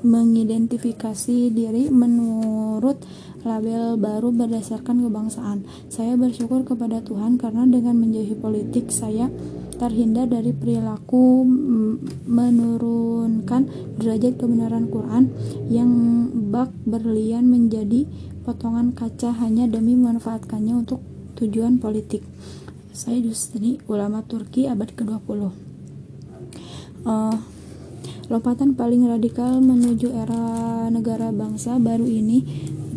[0.03, 2.99] mengidentifikasi diri menurut
[3.47, 5.63] label baru berdasarkan kebangsaan.
[5.87, 9.31] Saya bersyukur kepada Tuhan karena dengan menjauhi politik saya
[9.81, 11.41] terhindar dari perilaku
[12.29, 13.65] menurunkan
[13.97, 15.33] derajat kebenaran Quran
[15.73, 15.89] yang
[16.53, 18.05] bak berlian menjadi
[18.41, 20.99] potongan kaca hanya demi memanfaatkannya untuk
[21.37, 22.25] tujuan politik.
[22.91, 25.39] Saya Dustini, ulama Turki abad ke-20.
[25.41, 25.49] Uh,
[27.07, 27.35] eh,
[28.29, 32.43] lompatan paling radikal menuju era negara bangsa baru ini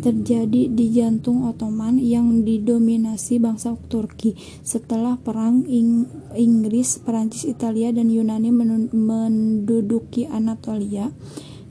[0.05, 6.05] terjadi di jantung Ottoman yang didominasi bangsa Turki setelah perang Ing
[6.37, 8.53] Inggris, Perancis, Italia, dan Yunani
[8.93, 11.09] menduduki Anatolia.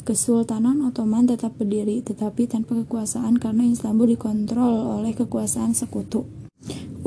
[0.04, 6.28] Kesultanan Ottoman tetap berdiri, tetapi tanpa kekuasaan karena Istanbul dikontrol oleh kekuasaan sekutu.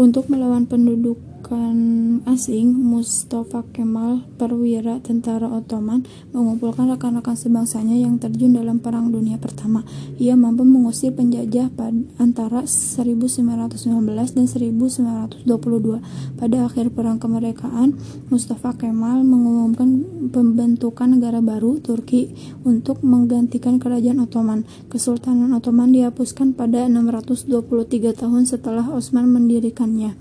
[0.01, 1.77] Untuk melawan penduduk pasukan
[2.25, 6.01] asing, Mustafa Kemal, perwira tentara Ottoman,
[6.33, 9.85] mengumpulkan rekan-rekan sebangsanya yang terjun dalam Perang Dunia Pertama.
[10.17, 16.01] Ia mampu mengusir penjajah pada antara 1919 dan 1922.
[16.41, 17.93] Pada akhir Perang Kemerdekaan,
[18.33, 22.33] Mustafa Kemal mengumumkan pembentukan negara baru, Turki,
[22.65, 24.65] untuk menggantikan kerajaan Ottoman.
[24.89, 30.17] Kesultanan Ottoman dihapuskan pada 623 tahun setelah Osman mendirikannya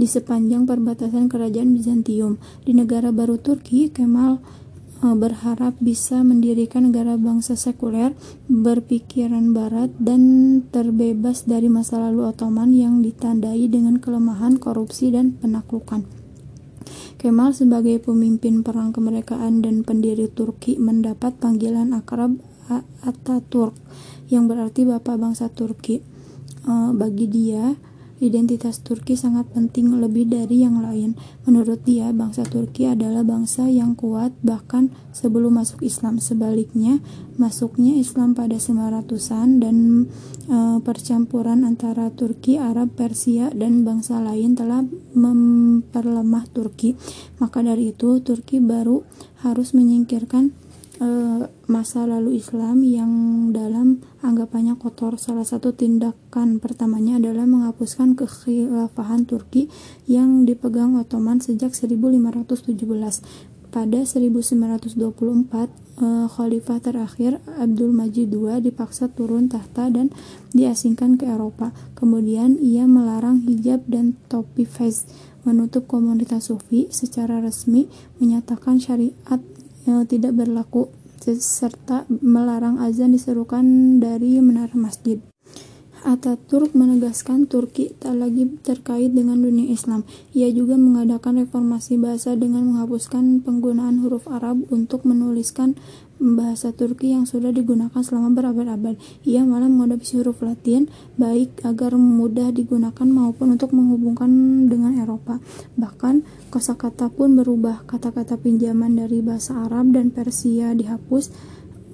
[0.00, 2.40] di sepanjang perbatasan kerajaan Bizantium.
[2.64, 4.40] Di negara baru Turki, Kemal
[5.04, 8.16] uh, berharap bisa mendirikan negara bangsa sekuler,
[8.48, 16.08] berpikiran barat, dan terbebas dari masa lalu Ottoman yang ditandai dengan kelemahan, korupsi, dan penaklukan.
[17.20, 22.40] Kemal sebagai pemimpin perang kemerdekaan dan pendiri Turki mendapat panggilan akrab
[23.04, 23.76] Ataturk
[24.32, 26.00] yang berarti bapak bangsa Turki.
[26.64, 27.76] Uh, bagi dia,
[28.20, 31.16] Identitas Turki sangat penting lebih dari yang lain.
[31.48, 36.20] Menurut dia, bangsa Turki adalah bangsa yang kuat bahkan sebelum masuk Islam.
[36.20, 37.00] Sebaliknya,
[37.40, 39.76] masuknya Islam pada 900-an dan
[40.52, 44.84] e, percampuran antara Turki, Arab, Persia, dan bangsa lain telah
[45.16, 47.00] memperlemah Turki.
[47.40, 49.00] Maka dari itu, Turki baru
[49.40, 50.52] harus menyingkirkan
[51.70, 53.12] masa lalu Islam yang
[53.56, 55.16] dalam anggapannya kotor.
[55.16, 59.72] Salah satu tindakan pertamanya adalah menghapuskan kekhilafahan Turki
[60.04, 63.24] yang dipegang Ottoman sejak 1517.
[63.70, 64.98] Pada 1924,
[66.02, 70.10] uh, khalifah terakhir Abdul Majid II dipaksa turun tahta dan
[70.50, 71.70] diasingkan ke Eropa.
[71.94, 75.06] Kemudian ia melarang hijab dan topi fez,
[75.46, 77.86] menutup komunitas sufi secara resmi,
[78.18, 79.38] menyatakan syariat
[79.90, 80.88] yang tidak berlaku
[81.20, 85.20] serta melarang azan diserukan dari menara masjid.
[86.00, 90.08] Ataturk menegaskan Turki tak lagi terkait dengan dunia Islam.
[90.32, 95.76] Ia juga mengadakan reformasi bahasa dengan menghapuskan penggunaan huruf Arab untuk menuliskan
[96.20, 99.00] bahasa Turki yang sudah digunakan selama berabad-abad.
[99.24, 104.28] Ia malah mengadopsi huruf Latin baik agar mudah digunakan maupun untuk menghubungkan
[104.68, 105.40] dengan Eropa.
[105.80, 107.88] Bahkan kosakata pun berubah.
[107.88, 111.32] Kata-kata pinjaman dari bahasa Arab dan Persia dihapus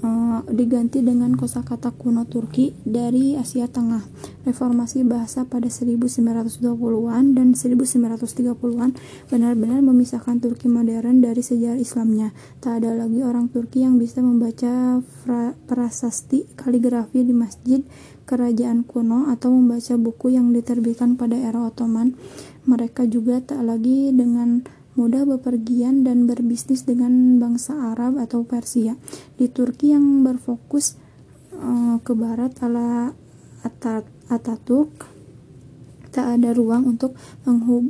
[0.06, 4.06] uh, diganti dengan kosakata kuno Turki dari Asia Tengah.
[4.46, 8.90] Reformasi bahasa pada 1920-an dan 1930-an
[9.26, 12.30] benar-benar memisahkan Turki modern dari sejarah Islamnya.
[12.62, 15.02] Tak ada lagi orang Turki yang bisa membaca
[15.66, 17.82] prasasti kaligrafi di masjid
[18.26, 22.14] kerajaan kuno atau membaca buku yang diterbitkan pada era Ottoman.
[22.66, 24.66] Mereka juga tak lagi dengan
[24.96, 28.96] mudah bepergian dan berbisnis dengan bangsa Arab atau Persia.
[29.36, 30.96] Di Turki yang berfokus
[31.54, 33.12] uh, ke barat ala
[34.26, 35.15] Ataturk
[36.16, 37.12] tak ada ruang untuk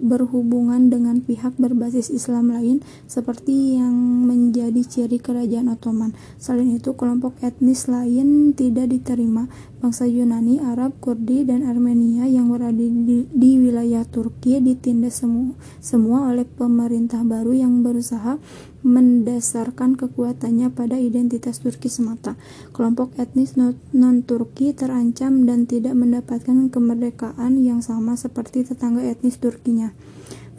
[0.02, 3.94] berhubungan dengan pihak berbasis Islam lain seperti yang
[4.26, 6.10] menjadi ciri kerajaan Ottoman.
[6.42, 9.46] Selain itu, kelompok etnis lain tidak diterima.
[9.78, 16.34] Bangsa Yunani, Arab, Kurdi, dan Armenia yang berada di, di wilayah Turki ditindas semu, semua
[16.34, 18.42] oleh pemerintah baru yang berusaha
[18.86, 22.38] mendasarkan kekuatannya pada identitas Turki semata.
[22.70, 23.58] Kelompok etnis
[23.90, 29.90] non-Turki terancam dan tidak mendapatkan kemerdekaan yang sama seperti tetangga etnis Turkinya.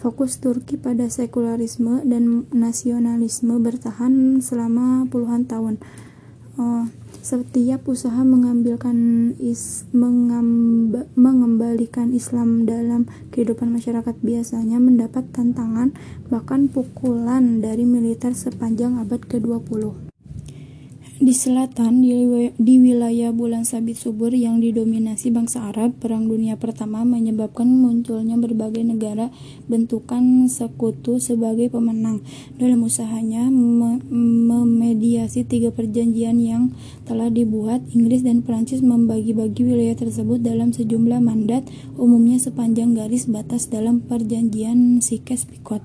[0.03, 5.79] Fokus Turki pada sekularisme dan nasionalisme bertahan selama puluhan tahun.
[6.59, 6.85] Uh,
[7.27, 8.95] setiap usaha mengambilkan
[9.35, 13.03] is, mengamba, mengembalikan Islam dalam
[13.35, 15.91] kehidupan masyarakat biasanya mendapat tantangan
[16.31, 20.06] bahkan pukulan dari militer sepanjang abad ke-20.
[21.17, 27.65] Di selatan, di wilayah bulan sabit subur yang didominasi bangsa Arab, Perang Dunia Pertama menyebabkan
[27.65, 29.33] munculnya berbagai negara
[29.65, 32.21] bentukan sekutu sebagai pemenang.
[32.61, 36.77] Dalam usahanya memediasi tiga perjanjian yang
[37.09, 41.65] telah dibuat, Inggris dan Prancis membagi-bagi wilayah tersebut dalam sejumlah mandat,
[41.97, 45.81] umumnya sepanjang garis batas dalam perjanjian Sykes-Picot.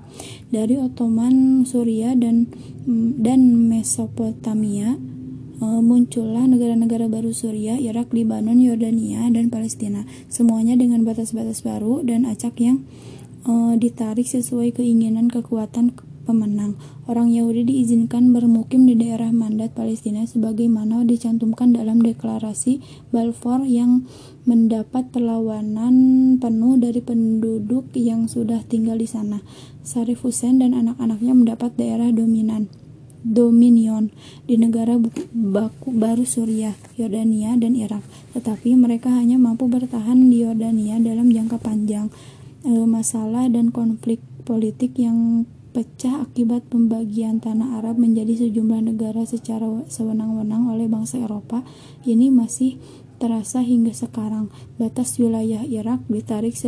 [0.52, 2.52] Dari Ottoman, Suriah, dan,
[3.16, 5.00] dan Mesopotamia,
[5.62, 10.03] muncullah negara-negara baru Suriah, Irak, Libanon, Yordania, dan Palestina.
[10.27, 12.83] Semuanya dengan batas-batas baru dan acak yang
[13.46, 16.79] uh, ditarik sesuai keinginan kekuatan pemenang.
[17.11, 22.79] Orang Yahudi diizinkan bermukim di daerah mandat Palestina sebagaimana dicantumkan dalam deklarasi
[23.11, 24.07] Balfour yang
[24.46, 25.94] mendapat perlawanan
[26.38, 29.42] penuh dari penduduk yang sudah tinggal di sana.
[29.83, 32.70] Sarif Hussein dan anak-anaknya mendapat daerah dominan
[33.22, 34.11] dominion
[34.44, 34.98] di negara
[35.32, 38.02] baku baru Suriah, Yordania, dan Irak.
[38.35, 42.11] Tetapi mereka hanya mampu bertahan di Yordania dalam jangka panjang.
[42.62, 49.64] E, masalah dan konflik politik yang pecah akibat pembagian tanah Arab menjadi sejumlah negara secara
[49.88, 51.64] sewenang-wenang oleh bangsa Eropa
[52.04, 52.76] ini masih
[53.16, 54.50] terasa hingga sekarang.
[54.82, 56.58] Batas wilayah Irak ditarik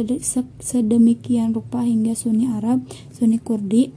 [0.62, 3.90] sedemikian rupa hingga Sunni Arab, Sunni Kurdi,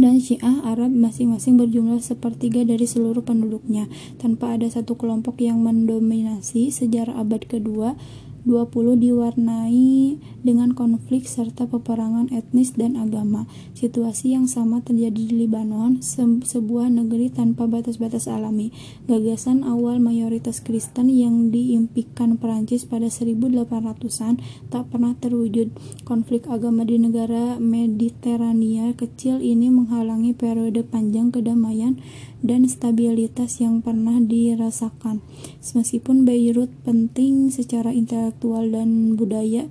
[0.00, 3.86] dan Syiah Arab masing-masing berjumlah sepertiga dari seluruh penduduknya,
[4.16, 8.00] tanpa ada satu kelompok yang mendominasi sejarah abad kedua
[8.44, 13.44] 20 diwarnai dengan konflik serta peperangan etnis dan agama.
[13.76, 18.72] Situasi yang sama terjadi di Lebanon, se sebuah negeri tanpa batas-batas alami.
[19.04, 24.40] Gagasan awal mayoritas Kristen yang diimpikan Perancis pada 1800-an
[24.72, 25.72] tak pernah terwujud.
[26.08, 32.00] Konflik agama di negara Mediterania kecil ini menghalangi periode panjang kedamaian
[32.40, 35.20] dan stabilitas yang pernah dirasakan.
[35.60, 39.68] Meskipun Beirut penting secara intelektual dan budaya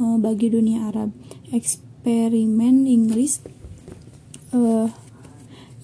[0.00, 1.12] uh, bagi dunia Arab,
[1.50, 3.40] eksperimen Inggris
[4.52, 4.88] uh,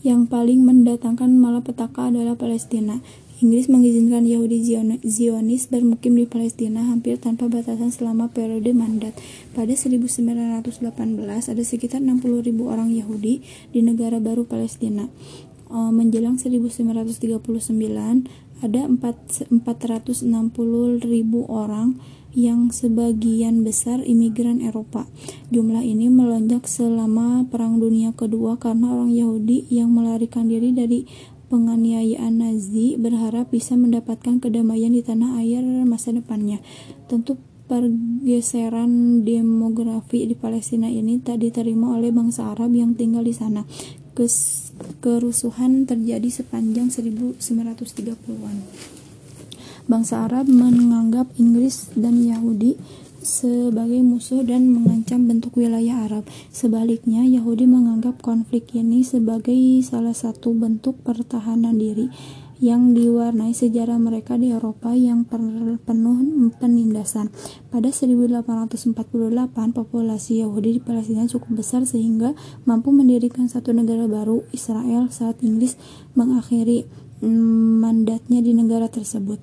[0.07, 3.01] yang paling mendatangkan malapetaka adalah Palestina.
[3.38, 9.14] Inggris mengizinkan Yahudi Zionis bermukim di Palestina hampir tanpa batasan selama periode mandat.
[9.55, 10.83] Pada 1918,
[11.47, 13.38] ada sekitar 60.000 orang Yahudi
[13.71, 15.07] di negara baru Palestina
[15.70, 17.38] uh, menjelang 1939
[18.59, 20.26] ada 4, 460
[21.07, 22.00] ribu orang
[22.37, 25.09] yang sebagian besar imigran Eropa.
[25.48, 31.09] Jumlah ini melonjak selama Perang Dunia Kedua karena orang Yahudi yang melarikan diri dari
[31.48, 36.61] penganiayaan Nazi berharap bisa mendapatkan kedamaian di tanah air masa depannya.
[37.09, 43.68] Tentu pergeseran demografi di Palestina ini tak diterima oleh bangsa Arab yang tinggal di sana
[44.98, 48.57] kerusuhan terjadi sepanjang 1930-an.
[49.88, 52.76] Bangsa Arab menganggap Inggris dan Yahudi
[53.24, 56.28] sebagai musuh dan mengancam bentuk wilayah Arab.
[56.52, 62.12] Sebaliknya, Yahudi menganggap konflik ini sebagai salah satu bentuk pertahanan diri
[62.59, 65.79] yang diwarnai sejarah mereka di Eropa yang penuh
[66.59, 67.31] penindasan.
[67.71, 68.99] Pada 1848,
[69.75, 72.35] populasi Yahudi di Palestina cukup besar sehingga
[72.66, 75.79] mampu mendirikan satu negara baru, Israel, saat Inggris
[76.18, 76.90] mengakhiri
[77.23, 79.38] mm, mandatnya di negara tersebut.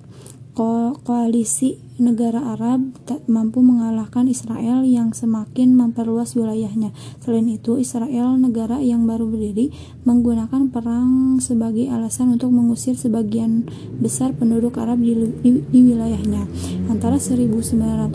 [0.52, 6.92] Ko koalisi negara Arab tak mampu mengalahkan Israel yang semakin memperluas wilayahnya.
[7.24, 9.72] Selain itu, Israel, negara yang baru berdiri,
[10.04, 13.64] menggunakan perang sebagai alasan untuk mengusir sebagian
[13.96, 16.44] besar penduduk Arab di, di, di wilayahnya.
[16.92, 18.12] Antara 1948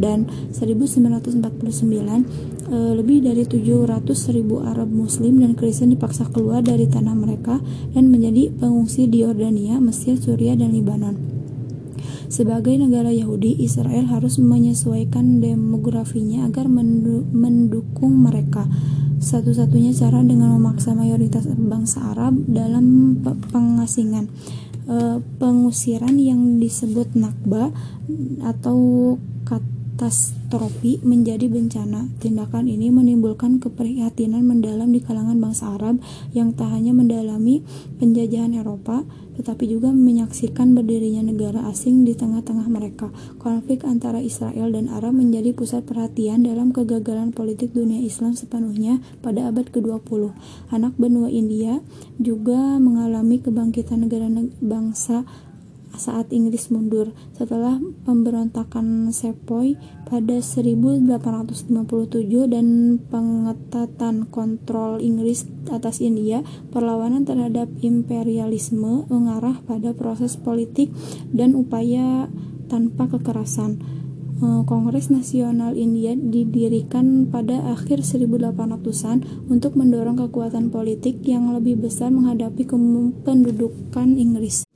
[0.00, 0.24] dan
[0.56, 2.24] 1949,
[2.72, 7.60] eh, lebih dari 700 ribu Arab Muslim dan Kristen dipaksa keluar dari tanah mereka
[7.92, 11.43] dan menjadi pengungsi di Yordania, Mesir, Suriah, dan Libanon.
[12.28, 18.66] Sebagai negara Yahudi, Israel harus menyesuaikan demografinya agar mendukung mereka.
[19.20, 24.28] Satu-satunya cara dengan memaksa mayoritas bangsa Arab dalam pengasingan.
[24.84, 27.72] E, pengusiran yang disebut Nakba
[28.44, 28.76] atau
[29.94, 32.10] katastrofi menjadi bencana.
[32.18, 36.02] Tindakan ini menimbulkan keprihatinan mendalam di kalangan bangsa Arab
[36.34, 37.62] yang tak hanya mendalami
[38.02, 39.06] penjajahan Eropa,
[39.38, 43.14] tetapi juga menyaksikan berdirinya negara asing di tengah-tengah mereka.
[43.38, 49.46] Konflik antara Israel dan Arab menjadi pusat perhatian dalam kegagalan politik dunia Islam sepenuhnya pada
[49.46, 50.34] abad ke-20.
[50.74, 51.78] Anak benua India
[52.18, 54.26] juga mengalami kebangkitan negara
[54.58, 55.22] bangsa
[55.96, 57.14] saat Inggris mundur.
[57.34, 61.08] Setelah pemberontakan Sepoy pada 1857
[62.50, 62.66] dan
[63.10, 70.92] pengetatan kontrol Inggris atas India, perlawanan terhadap imperialisme mengarah pada proses politik
[71.32, 72.28] dan upaya
[72.68, 74.04] tanpa kekerasan.
[74.34, 82.10] Eh, Kongres Nasional India didirikan pada akhir 1800-an untuk mendorong kekuatan politik yang lebih besar
[82.10, 82.66] menghadapi
[83.22, 84.66] pendudukan Inggris.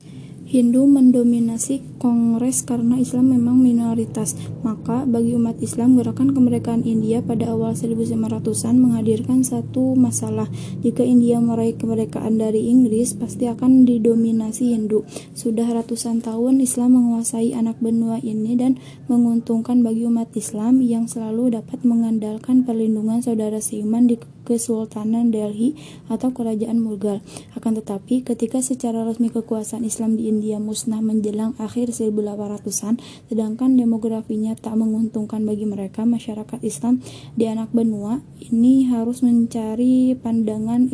[0.49, 4.33] Hindu mendominasi Kongres karena Islam memang minoritas.
[4.65, 10.49] Maka, bagi umat Islam, gerakan kemerdekaan India pada awal 1900-an menghadirkan satu masalah.
[10.81, 15.05] Jika India meraih kemerdekaan dari Inggris, pasti akan didominasi Hindu.
[15.37, 21.61] Sudah ratusan tahun Islam menguasai anak benua ini dan menguntungkan bagi umat Islam yang selalu
[21.61, 24.17] dapat mengandalkan perlindungan saudara seiman di
[24.49, 25.77] Kesultanan Delhi
[26.09, 27.21] atau Kerajaan Mughal.
[27.53, 32.97] Akan tetapi, ketika secara resmi kekuasaan Islam di India musnah menjelang akhir 1800-an,
[33.29, 37.05] sedangkan demografinya tak menguntungkan bagi mereka, masyarakat Islam
[37.37, 40.89] di anak benua ini harus mencari pandangan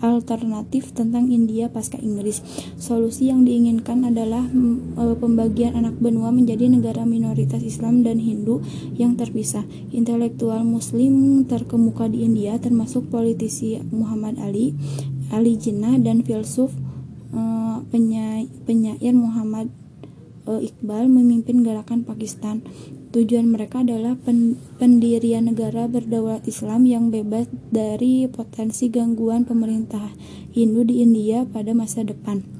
[0.00, 2.42] alternatif tentang India pasca Inggris.
[2.78, 8.62] Solusi yang diinginkan adalah mm, e, pembagian anak benua menjadi negara minoritas Islam dan Hindu
[8.94, 9.66] yang terpisah.
[9.90, 14.74] Intelektual Muslim terkemuka di India termasuk politisi Muhammad Ali,
[15.34, 16.70] Ali Jinnah dan filsuf
[17.34, 17.40] e,
[17.90, 19.70] penyair Muhammad
[20.46, 22.62] e, Iqbal memimpin gerakan Pakistan.
[23.08, 24.20] Tujuan mereka adalah
[24.76, 30.12] pendirian negara berdaulat Islam yang bebas dari potensi gangguan pemerintah
[30.52, 32.57] Hindu di India pada masa depan.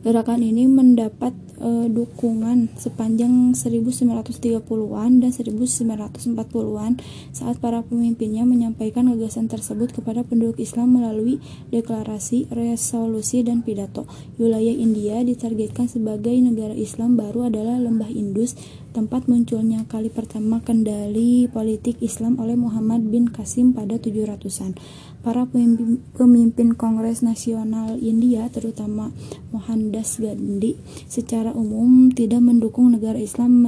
[0.00, 6.92] Gerakan ini mendapat uh, dukungan sepanjang 1930-an dan 1940-an
[7.36, 11.36] saat para pemimpinnya menyampaikan gagasan tersebut kepada penduduk Islam melalui
[11.68, 14.08] deklarasi, resolusi, dan pidato.
[14.40, 18.56] Wilayah India ditargetkan sebagai negara Islam baru adalah lembah Indus,
[18.96, 24.80] tempat munculnya kali pertama kendali politik Islam oleh Muhammad bin Qasim pada 700-an.
[25.20, 29.12] Para pemimpin, pemimpin Kongres Nasional India, terutama
[29.52, 30.80] Mohandas Gandhi,
[31.12, 33.60] secara umum tidak mendukung negara Islam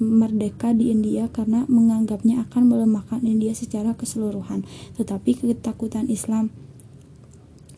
[0.00, 4.64] merdeka di India karena menganggapnya akan melemahkan India secara keseluruhan.
[4.96, 6.48] Tetapi ketakutan Islam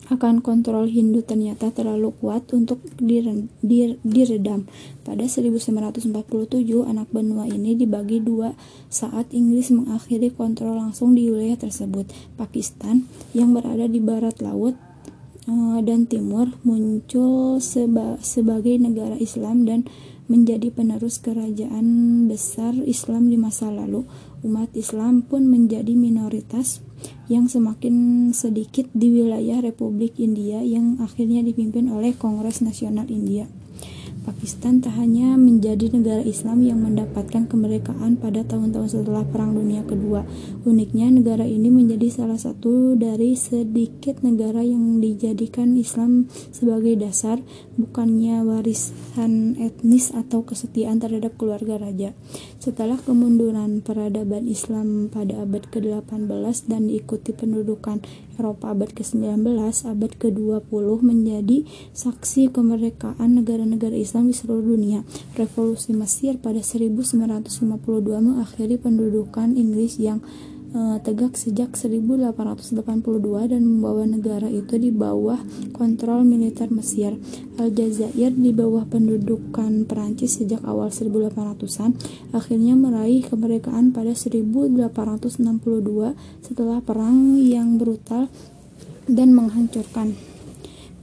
[0.07, 4.67] akan kontrol Hindu ternyata terlalu kuat untuk diredam.
[5.03, 6.11] Pada 1947,
[6.87, 8.55] anak benua ini dibagi dua
[8.87, 12.07] saat Inggris mengakhiri kontrol langsung di wilayah tersebut.
[12.39, 13.03] Pakistan
[13.35, 14.79] yang berada di barat laut
[15.47, 19.83] eh, dan timur muncul seba sebagai negara Islam dan
[20.27, 24.03] menjadi penerus kerajaan besar Islam di masa lalu.
[24.45, 26.85] Umat Islam pun menjadi minoritas
[27.25, 33.49] yang semakin sedikit di wilayah Republik India yang akhirnya dipimpin oleh Kongres Nasional India.
[34.27, 40.27] Pakistan tak hanya menjadi negara Islam yang mendapatkan kemerdekaan pada tahun-tahun setelah Perang Dunia Kedua.
[40.67, 47.39] Uniknya, negara ini menjadi salah satu dari sedikit negara yang dijadikan Islam sebagai dasar,
[47.79, 52.11] bukannya warisan etnis atau kesetiaan terhadap keluarga raja.
[52.59, 58.03] Setelah kemunduran peradaban Islam pada abad ke-18 dan diikuti pendudukan
[58.37, 59.43] Eropa abad ke-19,
[59.89, 65.01] abad ke-20 menjadi saksi kemerdekaan negara-negara Islam di seluruh dunia.
[65.33, 67.49] Revolusi Mesir pada 1952
[68.21, 70.21] mengakhiri pendudukan Inggris yang
[70.73, 72.73] uh, tegak sejak 1882
[73.47, 75.39] dan membawa negara itu di bawah
[75.75, 77.15] kontrol militer Mesir.
[77.57, 81.97] Aljazair di bawah pendudukan Perancis sejak awal 1800-an
[82.33, 85.41] akhirnya meraih kemerdekaan pada 1862
[86.43, 88.29] setelah perang yang brutal
[89.07, 90.13] dan menghancurkan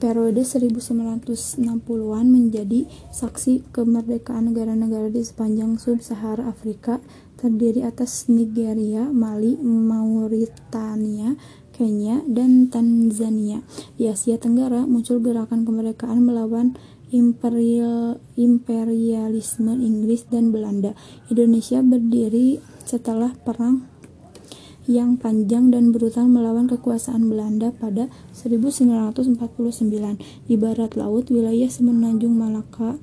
[0.04, 7.00] periode 1960-an menjadi saksi kemerdekaan negara-negara di sepanjang sub-Sahara Afrika
[7.44, 11.36] terdiri atas Nigeria, Mali, Mauritania,
[11.76, 13.60] Kenya, dan Tanzania.
[14.00, 16.72] Di Asia Tenggara muncul gerakan kemerdekaan melawan
[17.12, 20.96] imperial, imperialisme Inggris dan Belanda.
[21.28, 23.92] Indonesia berdiri setelah perang
[24.84, 29.36] yang panjang dan brutal melawan kekuasaan Belanda pada 1949.
[30.48, 33.00] Di barat laut, wilayah semenanjung Malaka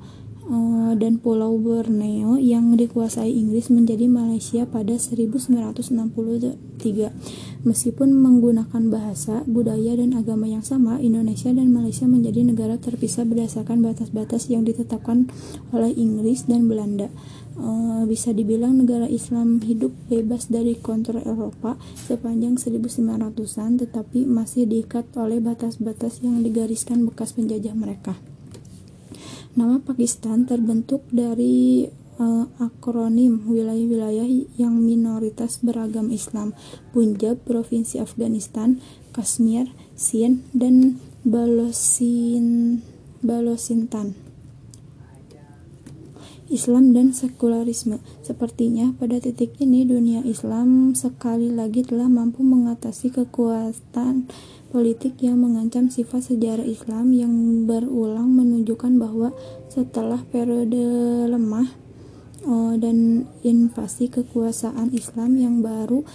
[0.52, 7.16] Eh, dan Pulau Borneo yang dikuasai Inggris menjadi Malaysia pada 1963.
[7.64, 13.80] Meskipun menggunakan bahasa, budaya, dan agama yang sama, Indonesia dan Malaysia menjadi negara terpisah berdasarkan
[13.80, 15.32] batas-batas yang ditetapkan
[15.72, 17.08] oleh Inggris dan Belanda.
[17.56, 25.04] Uh, bisa dibilang negara Islam hidup bebas dari kontrol Eropa sepanjang 1900-an tetapi masih diikat
[25.20, 28.16] oleh batas-batas yang digariskan bekas penjajah mereka.
[29.52, 31.84] Nama Pakistan terbentuk dari
[32.16, 34.24] uh, akronim wilayah-wilayah
[34.56, 36.56] yang minoritas beragam Islam,
[36.96, 38.80] Punjab, Provinsi Afghanistan,
[39.12, 42.80] Kashmir, Sind, dan Balosin,
[43.20, 44.16] Balosintan.
[46.48, 48.00] Islam dan sekularisme.
[48.24, 54.28] Sepertinya pada titik ini dunia Islam sekali lagi telah mampu mengatasi kekuatan
[54.72, 57.34] politik yang mengancam sifat sejarah Islam yang
[57.68, 59.36] berulang menunjukkan bahwa
[59.68, 60.80] setelah periode
[61.28, 61.68] lemah
[62.48, 66.08] uh, dan invasi kekuasaan Islam yang baru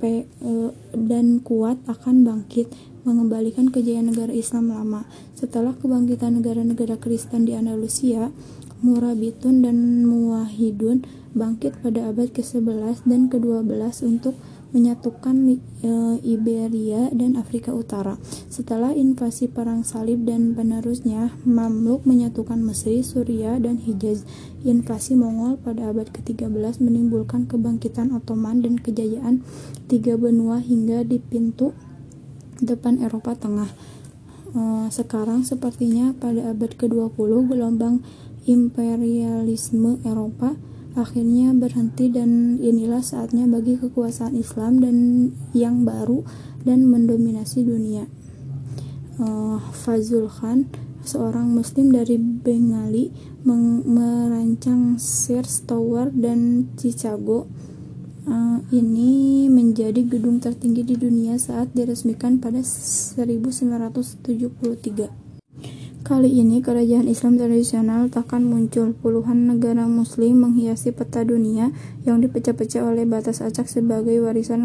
[0.00, 2.72] pe, uh, dan kuat akan bangkit
[3.04, 5.04] mengembalikan kejayaan negara Islam lama.
[5.36, 8.32] Setelah kebangkitan negara-negara Kristen di Andalusia,
[8.78, 11.02] Murabitun dan Muwahidun
[11.34, 14.34] bangkit pada abad ke-11 dan ke-12 untuk
[14.70, 15.90] menyatukan e,
[16.20, 18.20] Iberia dan Afrika Utara.
[18.52, 24.28] Setelah invasi perang salib dan penerusnya, Mamluk menyatukan Mesir, Suriah, dan Hijaz.
[24.66, 29.46] Invasi Mongol pada abad ke-13 menimbulkan kebangkitan Ottoman dan kejayaan
[29.86, 31.72] tiga benua hingga di pintu
[32.60, 33.70] depan Eropa Tengah.
[34.52, 34.60] E,
[34.92, 38.04] sekarang sepertinya pada abad ke-20 gelombang
[38.48, 40.56] imperialisme Eropa
[40.98, 46.26] akhirnya berhenti dan inilah saatnya bagi kekuasaan Islam dan yang baru
[46.66, 48.10] dan mendominasi dunia.
[49.22, 50.66] Uh, Fazul Khan,
[51.06, 53.14] seorang muslim dari Bengali,
[53.46, 57.46] merancang Sears Tower dan Chicago.
[58.28, 65.27] Uh, ini menjadi gedung tertinggi di dunia saat diresmikan pada 1973.
[66.08, 68.96] Kali ini kerajaan Islam tradisional takkan muncul.
[68.96, 71.68] Puluhan negara muslim menghiasi peta dunia
[72.08, 74.64] yang dipecah-pecah oleh batas acak sebagai warisan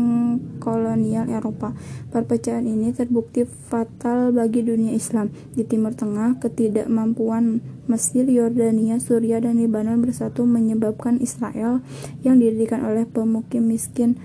[0.63, 1.75] kolonial Eropa.
[2.15, 5.35] Perpecahan ini terbukti fatal bagi dunia Islam.
[5.51, 7.59] Di Timur Tengah, ketidakmampuan
[7.91, 11.83] Mesir, Yordania, Suriah, dan Lebanon bersatu menyebabkan Israel
[12.23, 14.15] yang didirikan oleh pemukim miskin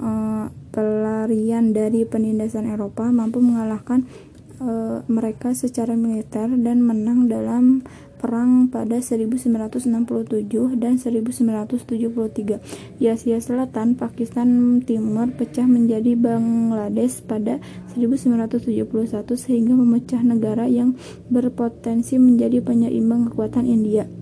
[0.00, 4.08] uh, pelarian dari penindasan Eropa mampu mengalahkan
[4.62, 7.82] uh, mereka secara militer dan menang dalam
[8.22, 10.46] perang pada 1967
[10.78, 13.02] dan 1973.
[13.02, 17.58] Di Asia Selatan, Pakistan Timur pecah menjadi Bangladesh pada
[17.98, 18.86] 1971
[19.34, 20.94] sehingga memecah negara yang
[21.26, 24.21] berpotensi menjadi penyeimbang kekuatan India.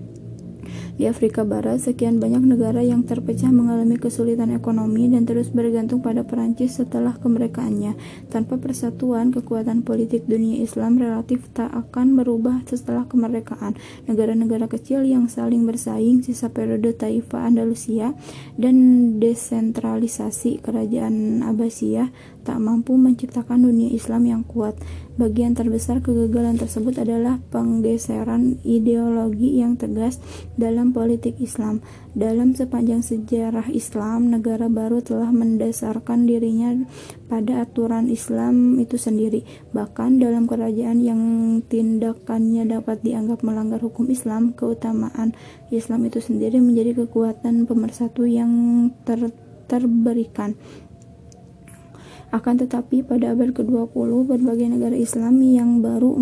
[0.99, 6.21] Di Afrika Barat, sekian banyak negara yang terpecah mengalami kesulitan ekonomi dan terus bergantung pada
[6.21, 7.97] Perancis setelah kemerdekaannya.
[8.29, 13.75] Tanpa persatuan, kekuatan politik dunia Islam relatif tak akan berubah setelah kemerdekaan.
[14.05, 18.13] Negara-negara kecil yang saling bersaing sisa periode Taifa Andalusia
[18.59, 18.75] dan
[19.17, 24.77] desentralisasi kerajaan Abbasiyah tak mampu menciptakan dunia Islam yang kuat.
[25.19, 30.17] Bagian terbesar kegagalan tersebut adalah penggeseran ideologi yang tegas
[30.57, 31.83] dalam politik Islam.
[32.11, 36.73] Dalam sepanjang sejarah Islam, negara baru telah mendasarkan dirinya
[37.31, 39.45] pada aturan Islam itu sendiri.
[39.71, 41.21] Bahkan dalam kerajaan yang
[41.69, 45.37] tindakannya dapat dianggap melanggar hukum Islam, keutamaan
[45.69, 48.49] Islam itu sendiri menjadi kekuatan pemersatu yang
[49.05, 49.31] ter
[49.71, 50.59] terberikan.
[52.29, 56.13] Akan tetapi pada abad ke-20 berbagai negara Islam yang baru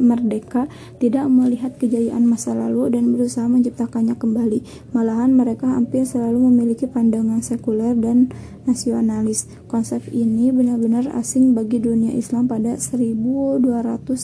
[0.00, 4.90] merdeka tidak melihat kejayaan masa lalu dan berusaha menciptakannya kembali.
[4.96, 8.32] Malahan mereka hampir selalu memiliki pandangan sekuler dan
[8.64, 9.46] nasionalis.
[9.68, 13.62] Konsep ini benar-benar asing bagi dunia Islam pada 1200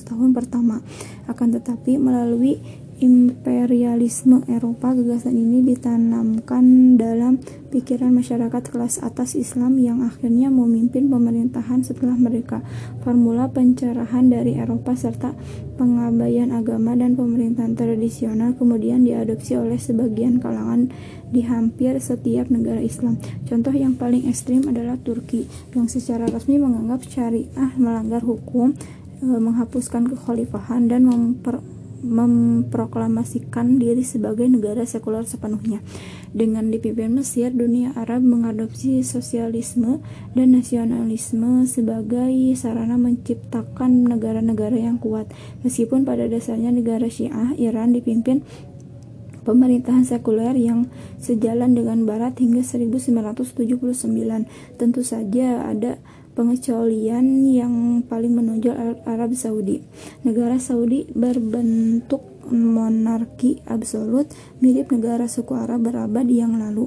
[0.08, 0.80] tahun pertama.
[1.28, 2.58] Akan tetapi melalui
[2.98, 7.38] imperialisme Eropa, gagasan ini ditanamkan dalam
[7.70, 12.58] pikiran masyarakat kelas atas Islam yang akhirnya memimpin pemerintahan setelah mereka.
[13.06, 15.30] Formula pencerahan dari Eropa serta
[15.78, 20.90] pengabaian agama dan pemerintahan tradisional kemudian diadopsi oleh sebagian kalangan
[21.30, 23.22] di hampir setiap negara Islam.
[23.46, 28.74] Contoh yang paling ekstrim adalah Turki, yang secara resmi menganggap syariah melanggar hukum,
[29.22, 31.62] eh, menghapuskan kekhalifahan dan memper
[32.02, 35.82] memproklamasikan diri sebagai negara sekuler sepenuhnya.
[36.30, 40.04] Dengan dipimpin Mesir, dunia Arab mengadopsi sosialisme
[40.36, 45.30] dan nasionalisme sebagai sarana menciptakan negara-negara yang kuat.
[45.66, 48.44] Meskipun pada dasarnya negara Syiah, Iran dipimpin
[49.48, 53.56] pemerintahan sekuler yang sejalan dengan Barat hingga 1979.
[54.76, 55.96] Tentu saja ada
[56.38, 59.82] pengecualian yang paling menonjol Arab Saudi.
[60.22, 64.30] Negara Saudi berbentuk monarki absolut
[64.62, 66.86] mirip negara suku Arab berabad yang lalu.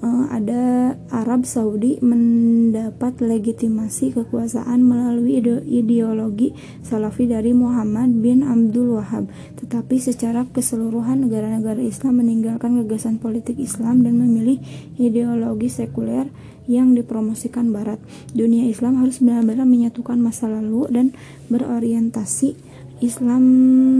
[0.00, 6.52] uh, ada Arab Saudi mendapat legitimasi kekuasaan melalui ideologi
[6.84, 9.30] Salafi dari Muhammad bin Abdul Wahab.
[9.60, 14.60] Tetapi secara keseluruhan negara-negara Islam meninggalkan gagasan politik Islam dan memilih
[15.00, 16.28] ideologi sekuler
[16.66, 17.98] yang dipromosikan Barat.
[18.34, 21.06] Dunia Islam harus benar-benar menyatukan masa lalu dan
[21.50, 23.44] berorientasi Islam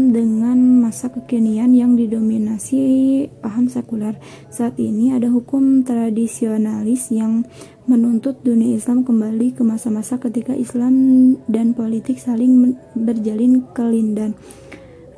[0.08, 2.80] dengan masa kekinian yang didominasi
[3.44, 4.16] paham sekuler.
[4.48, 7.44] Saat ini ada hukum tradisionalis yang
[7.84, 14.32] menuntut dunia Islam kembali ke masa-masa ketika Islam dan politik saling berjalin kelindan.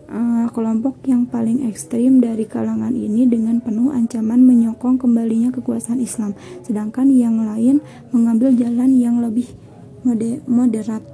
[0.09, 6.33] Uh, kelompok yang paling ekstrim dari kalangan ini dengan penuh ancaman menyokong kembalinya kekuasaan Islam,
[6.65, 9.53] sedangkan yang lain mengambil jalan yang lebih
[10.49, 11.05] moderat.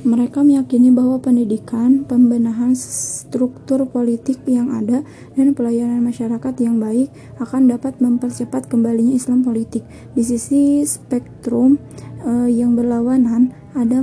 [0.00, 5.00] Mereka meyakini bahwa pendidikan, pembenahan struktur politik yang ada,
[5.32, 7.08] dan pelayanan masyarakat yang baik
[7.40, 9.84] akan dapat mempercepat kembalinya Islam politik.
[10.12, 11.80] Di sisi spektrum
[12.24, 14.02] uh, yang berlawanan, ada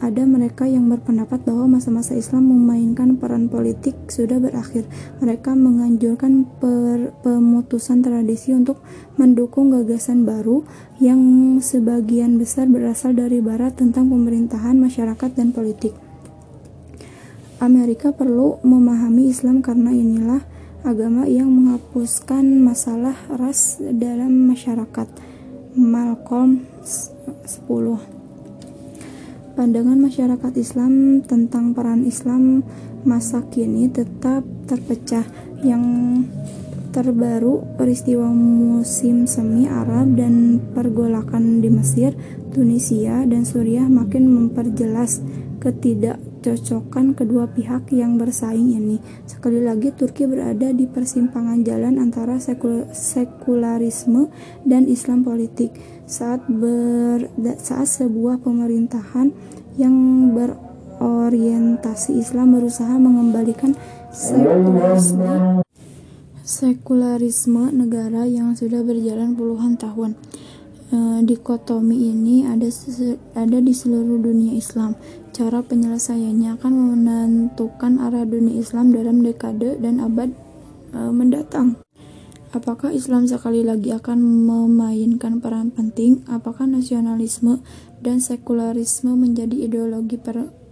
[0.00, 4.86] ada mereka yang berpendapat bahwa masa-masa Islam memainkan peran politik sudah berakhir.
[5.18, 8.78] Mereka menganjurkan per, pemutusan tradisi untuk
[9.18, 10.62] mendukung gagasan baru
[11.02, 11.20] yang
[11.58, 15.92] sebagian besar berasal dari barat tentang pemerintahan masyarakat dan politik.
[17.60, 20.40] Amerika perlu memahami Islam karena inilah
[20.80, 25.08] agama yang menghapuskan masalah ras dalam masyarakat.
[25.76, 26.66] Malcolm
[27.44, 28.20] 10
[29.60, 32.62] Pandangan masyarakat Islam tentang peran Islam
[33.04, 35.26] masa kini tetap terpecah.
[35.60, 35.84] Yang
[36.94, 42.16] terbaru, peristiwa musim semi Arab dan pergolakan di Mesir,
[42.54, 45.20] Tunisia, dan Suriah makin memperjelas
[46.40, 48.96] ketidakcocokan kedua pihak yang bersaing ini.
[49.28, 54.32] Sekali lagi, Turki berada di persimpangan jalan antara sekularisme
[54.64, 55.76] dan Islam politik
[56.08, 57.28] saat ber
[57.60, 59.36] saat sebuah pemerintahan
[59.76, 59.94] yang
[60.32, 63.76] berorientasi Islam berusaha mengembalikan
[64.08, 65.60] sekularisme
[66.40, 70.18] sekularisme negara yang sudah berjalan puluhan tahun.
[70.90, 72.66] E, dikotomi ini ada
[73.38, 74.98] ada di seluruh dunia Islam.
[75.40, 80.36] Cara penyelesaiannya akan menentukan arah dunia Islam dalam dekade dan abad
[80.92, 81.80] e, mendatang.
[82.52, 86.28] Apakah Islam sekali lagi akan memainkan peran penting?
[86.28, 87.64] Apakah nasionalisme
[88.04, 90.20] dan sekularisme menjadi ideologi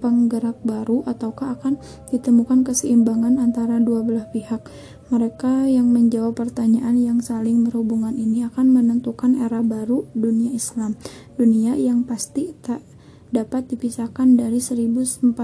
[0.05, 1.81] penggerak baru ataukah akan
[2.13, 4.69] ditemukan keseimbangan antara dua belah pihak?
[5.09, 10.93] Mereka yang menjawab pertanyaan yang saling berhubungan ini akan menentukan era baru dunia Islam,
[11.41, 12.98] dunia yang pasti tak
[13.29, 15.37] dapat dipisahkan dari 1400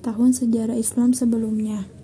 [0.00, 1.99] tahun sejarah Islam sebelumnya.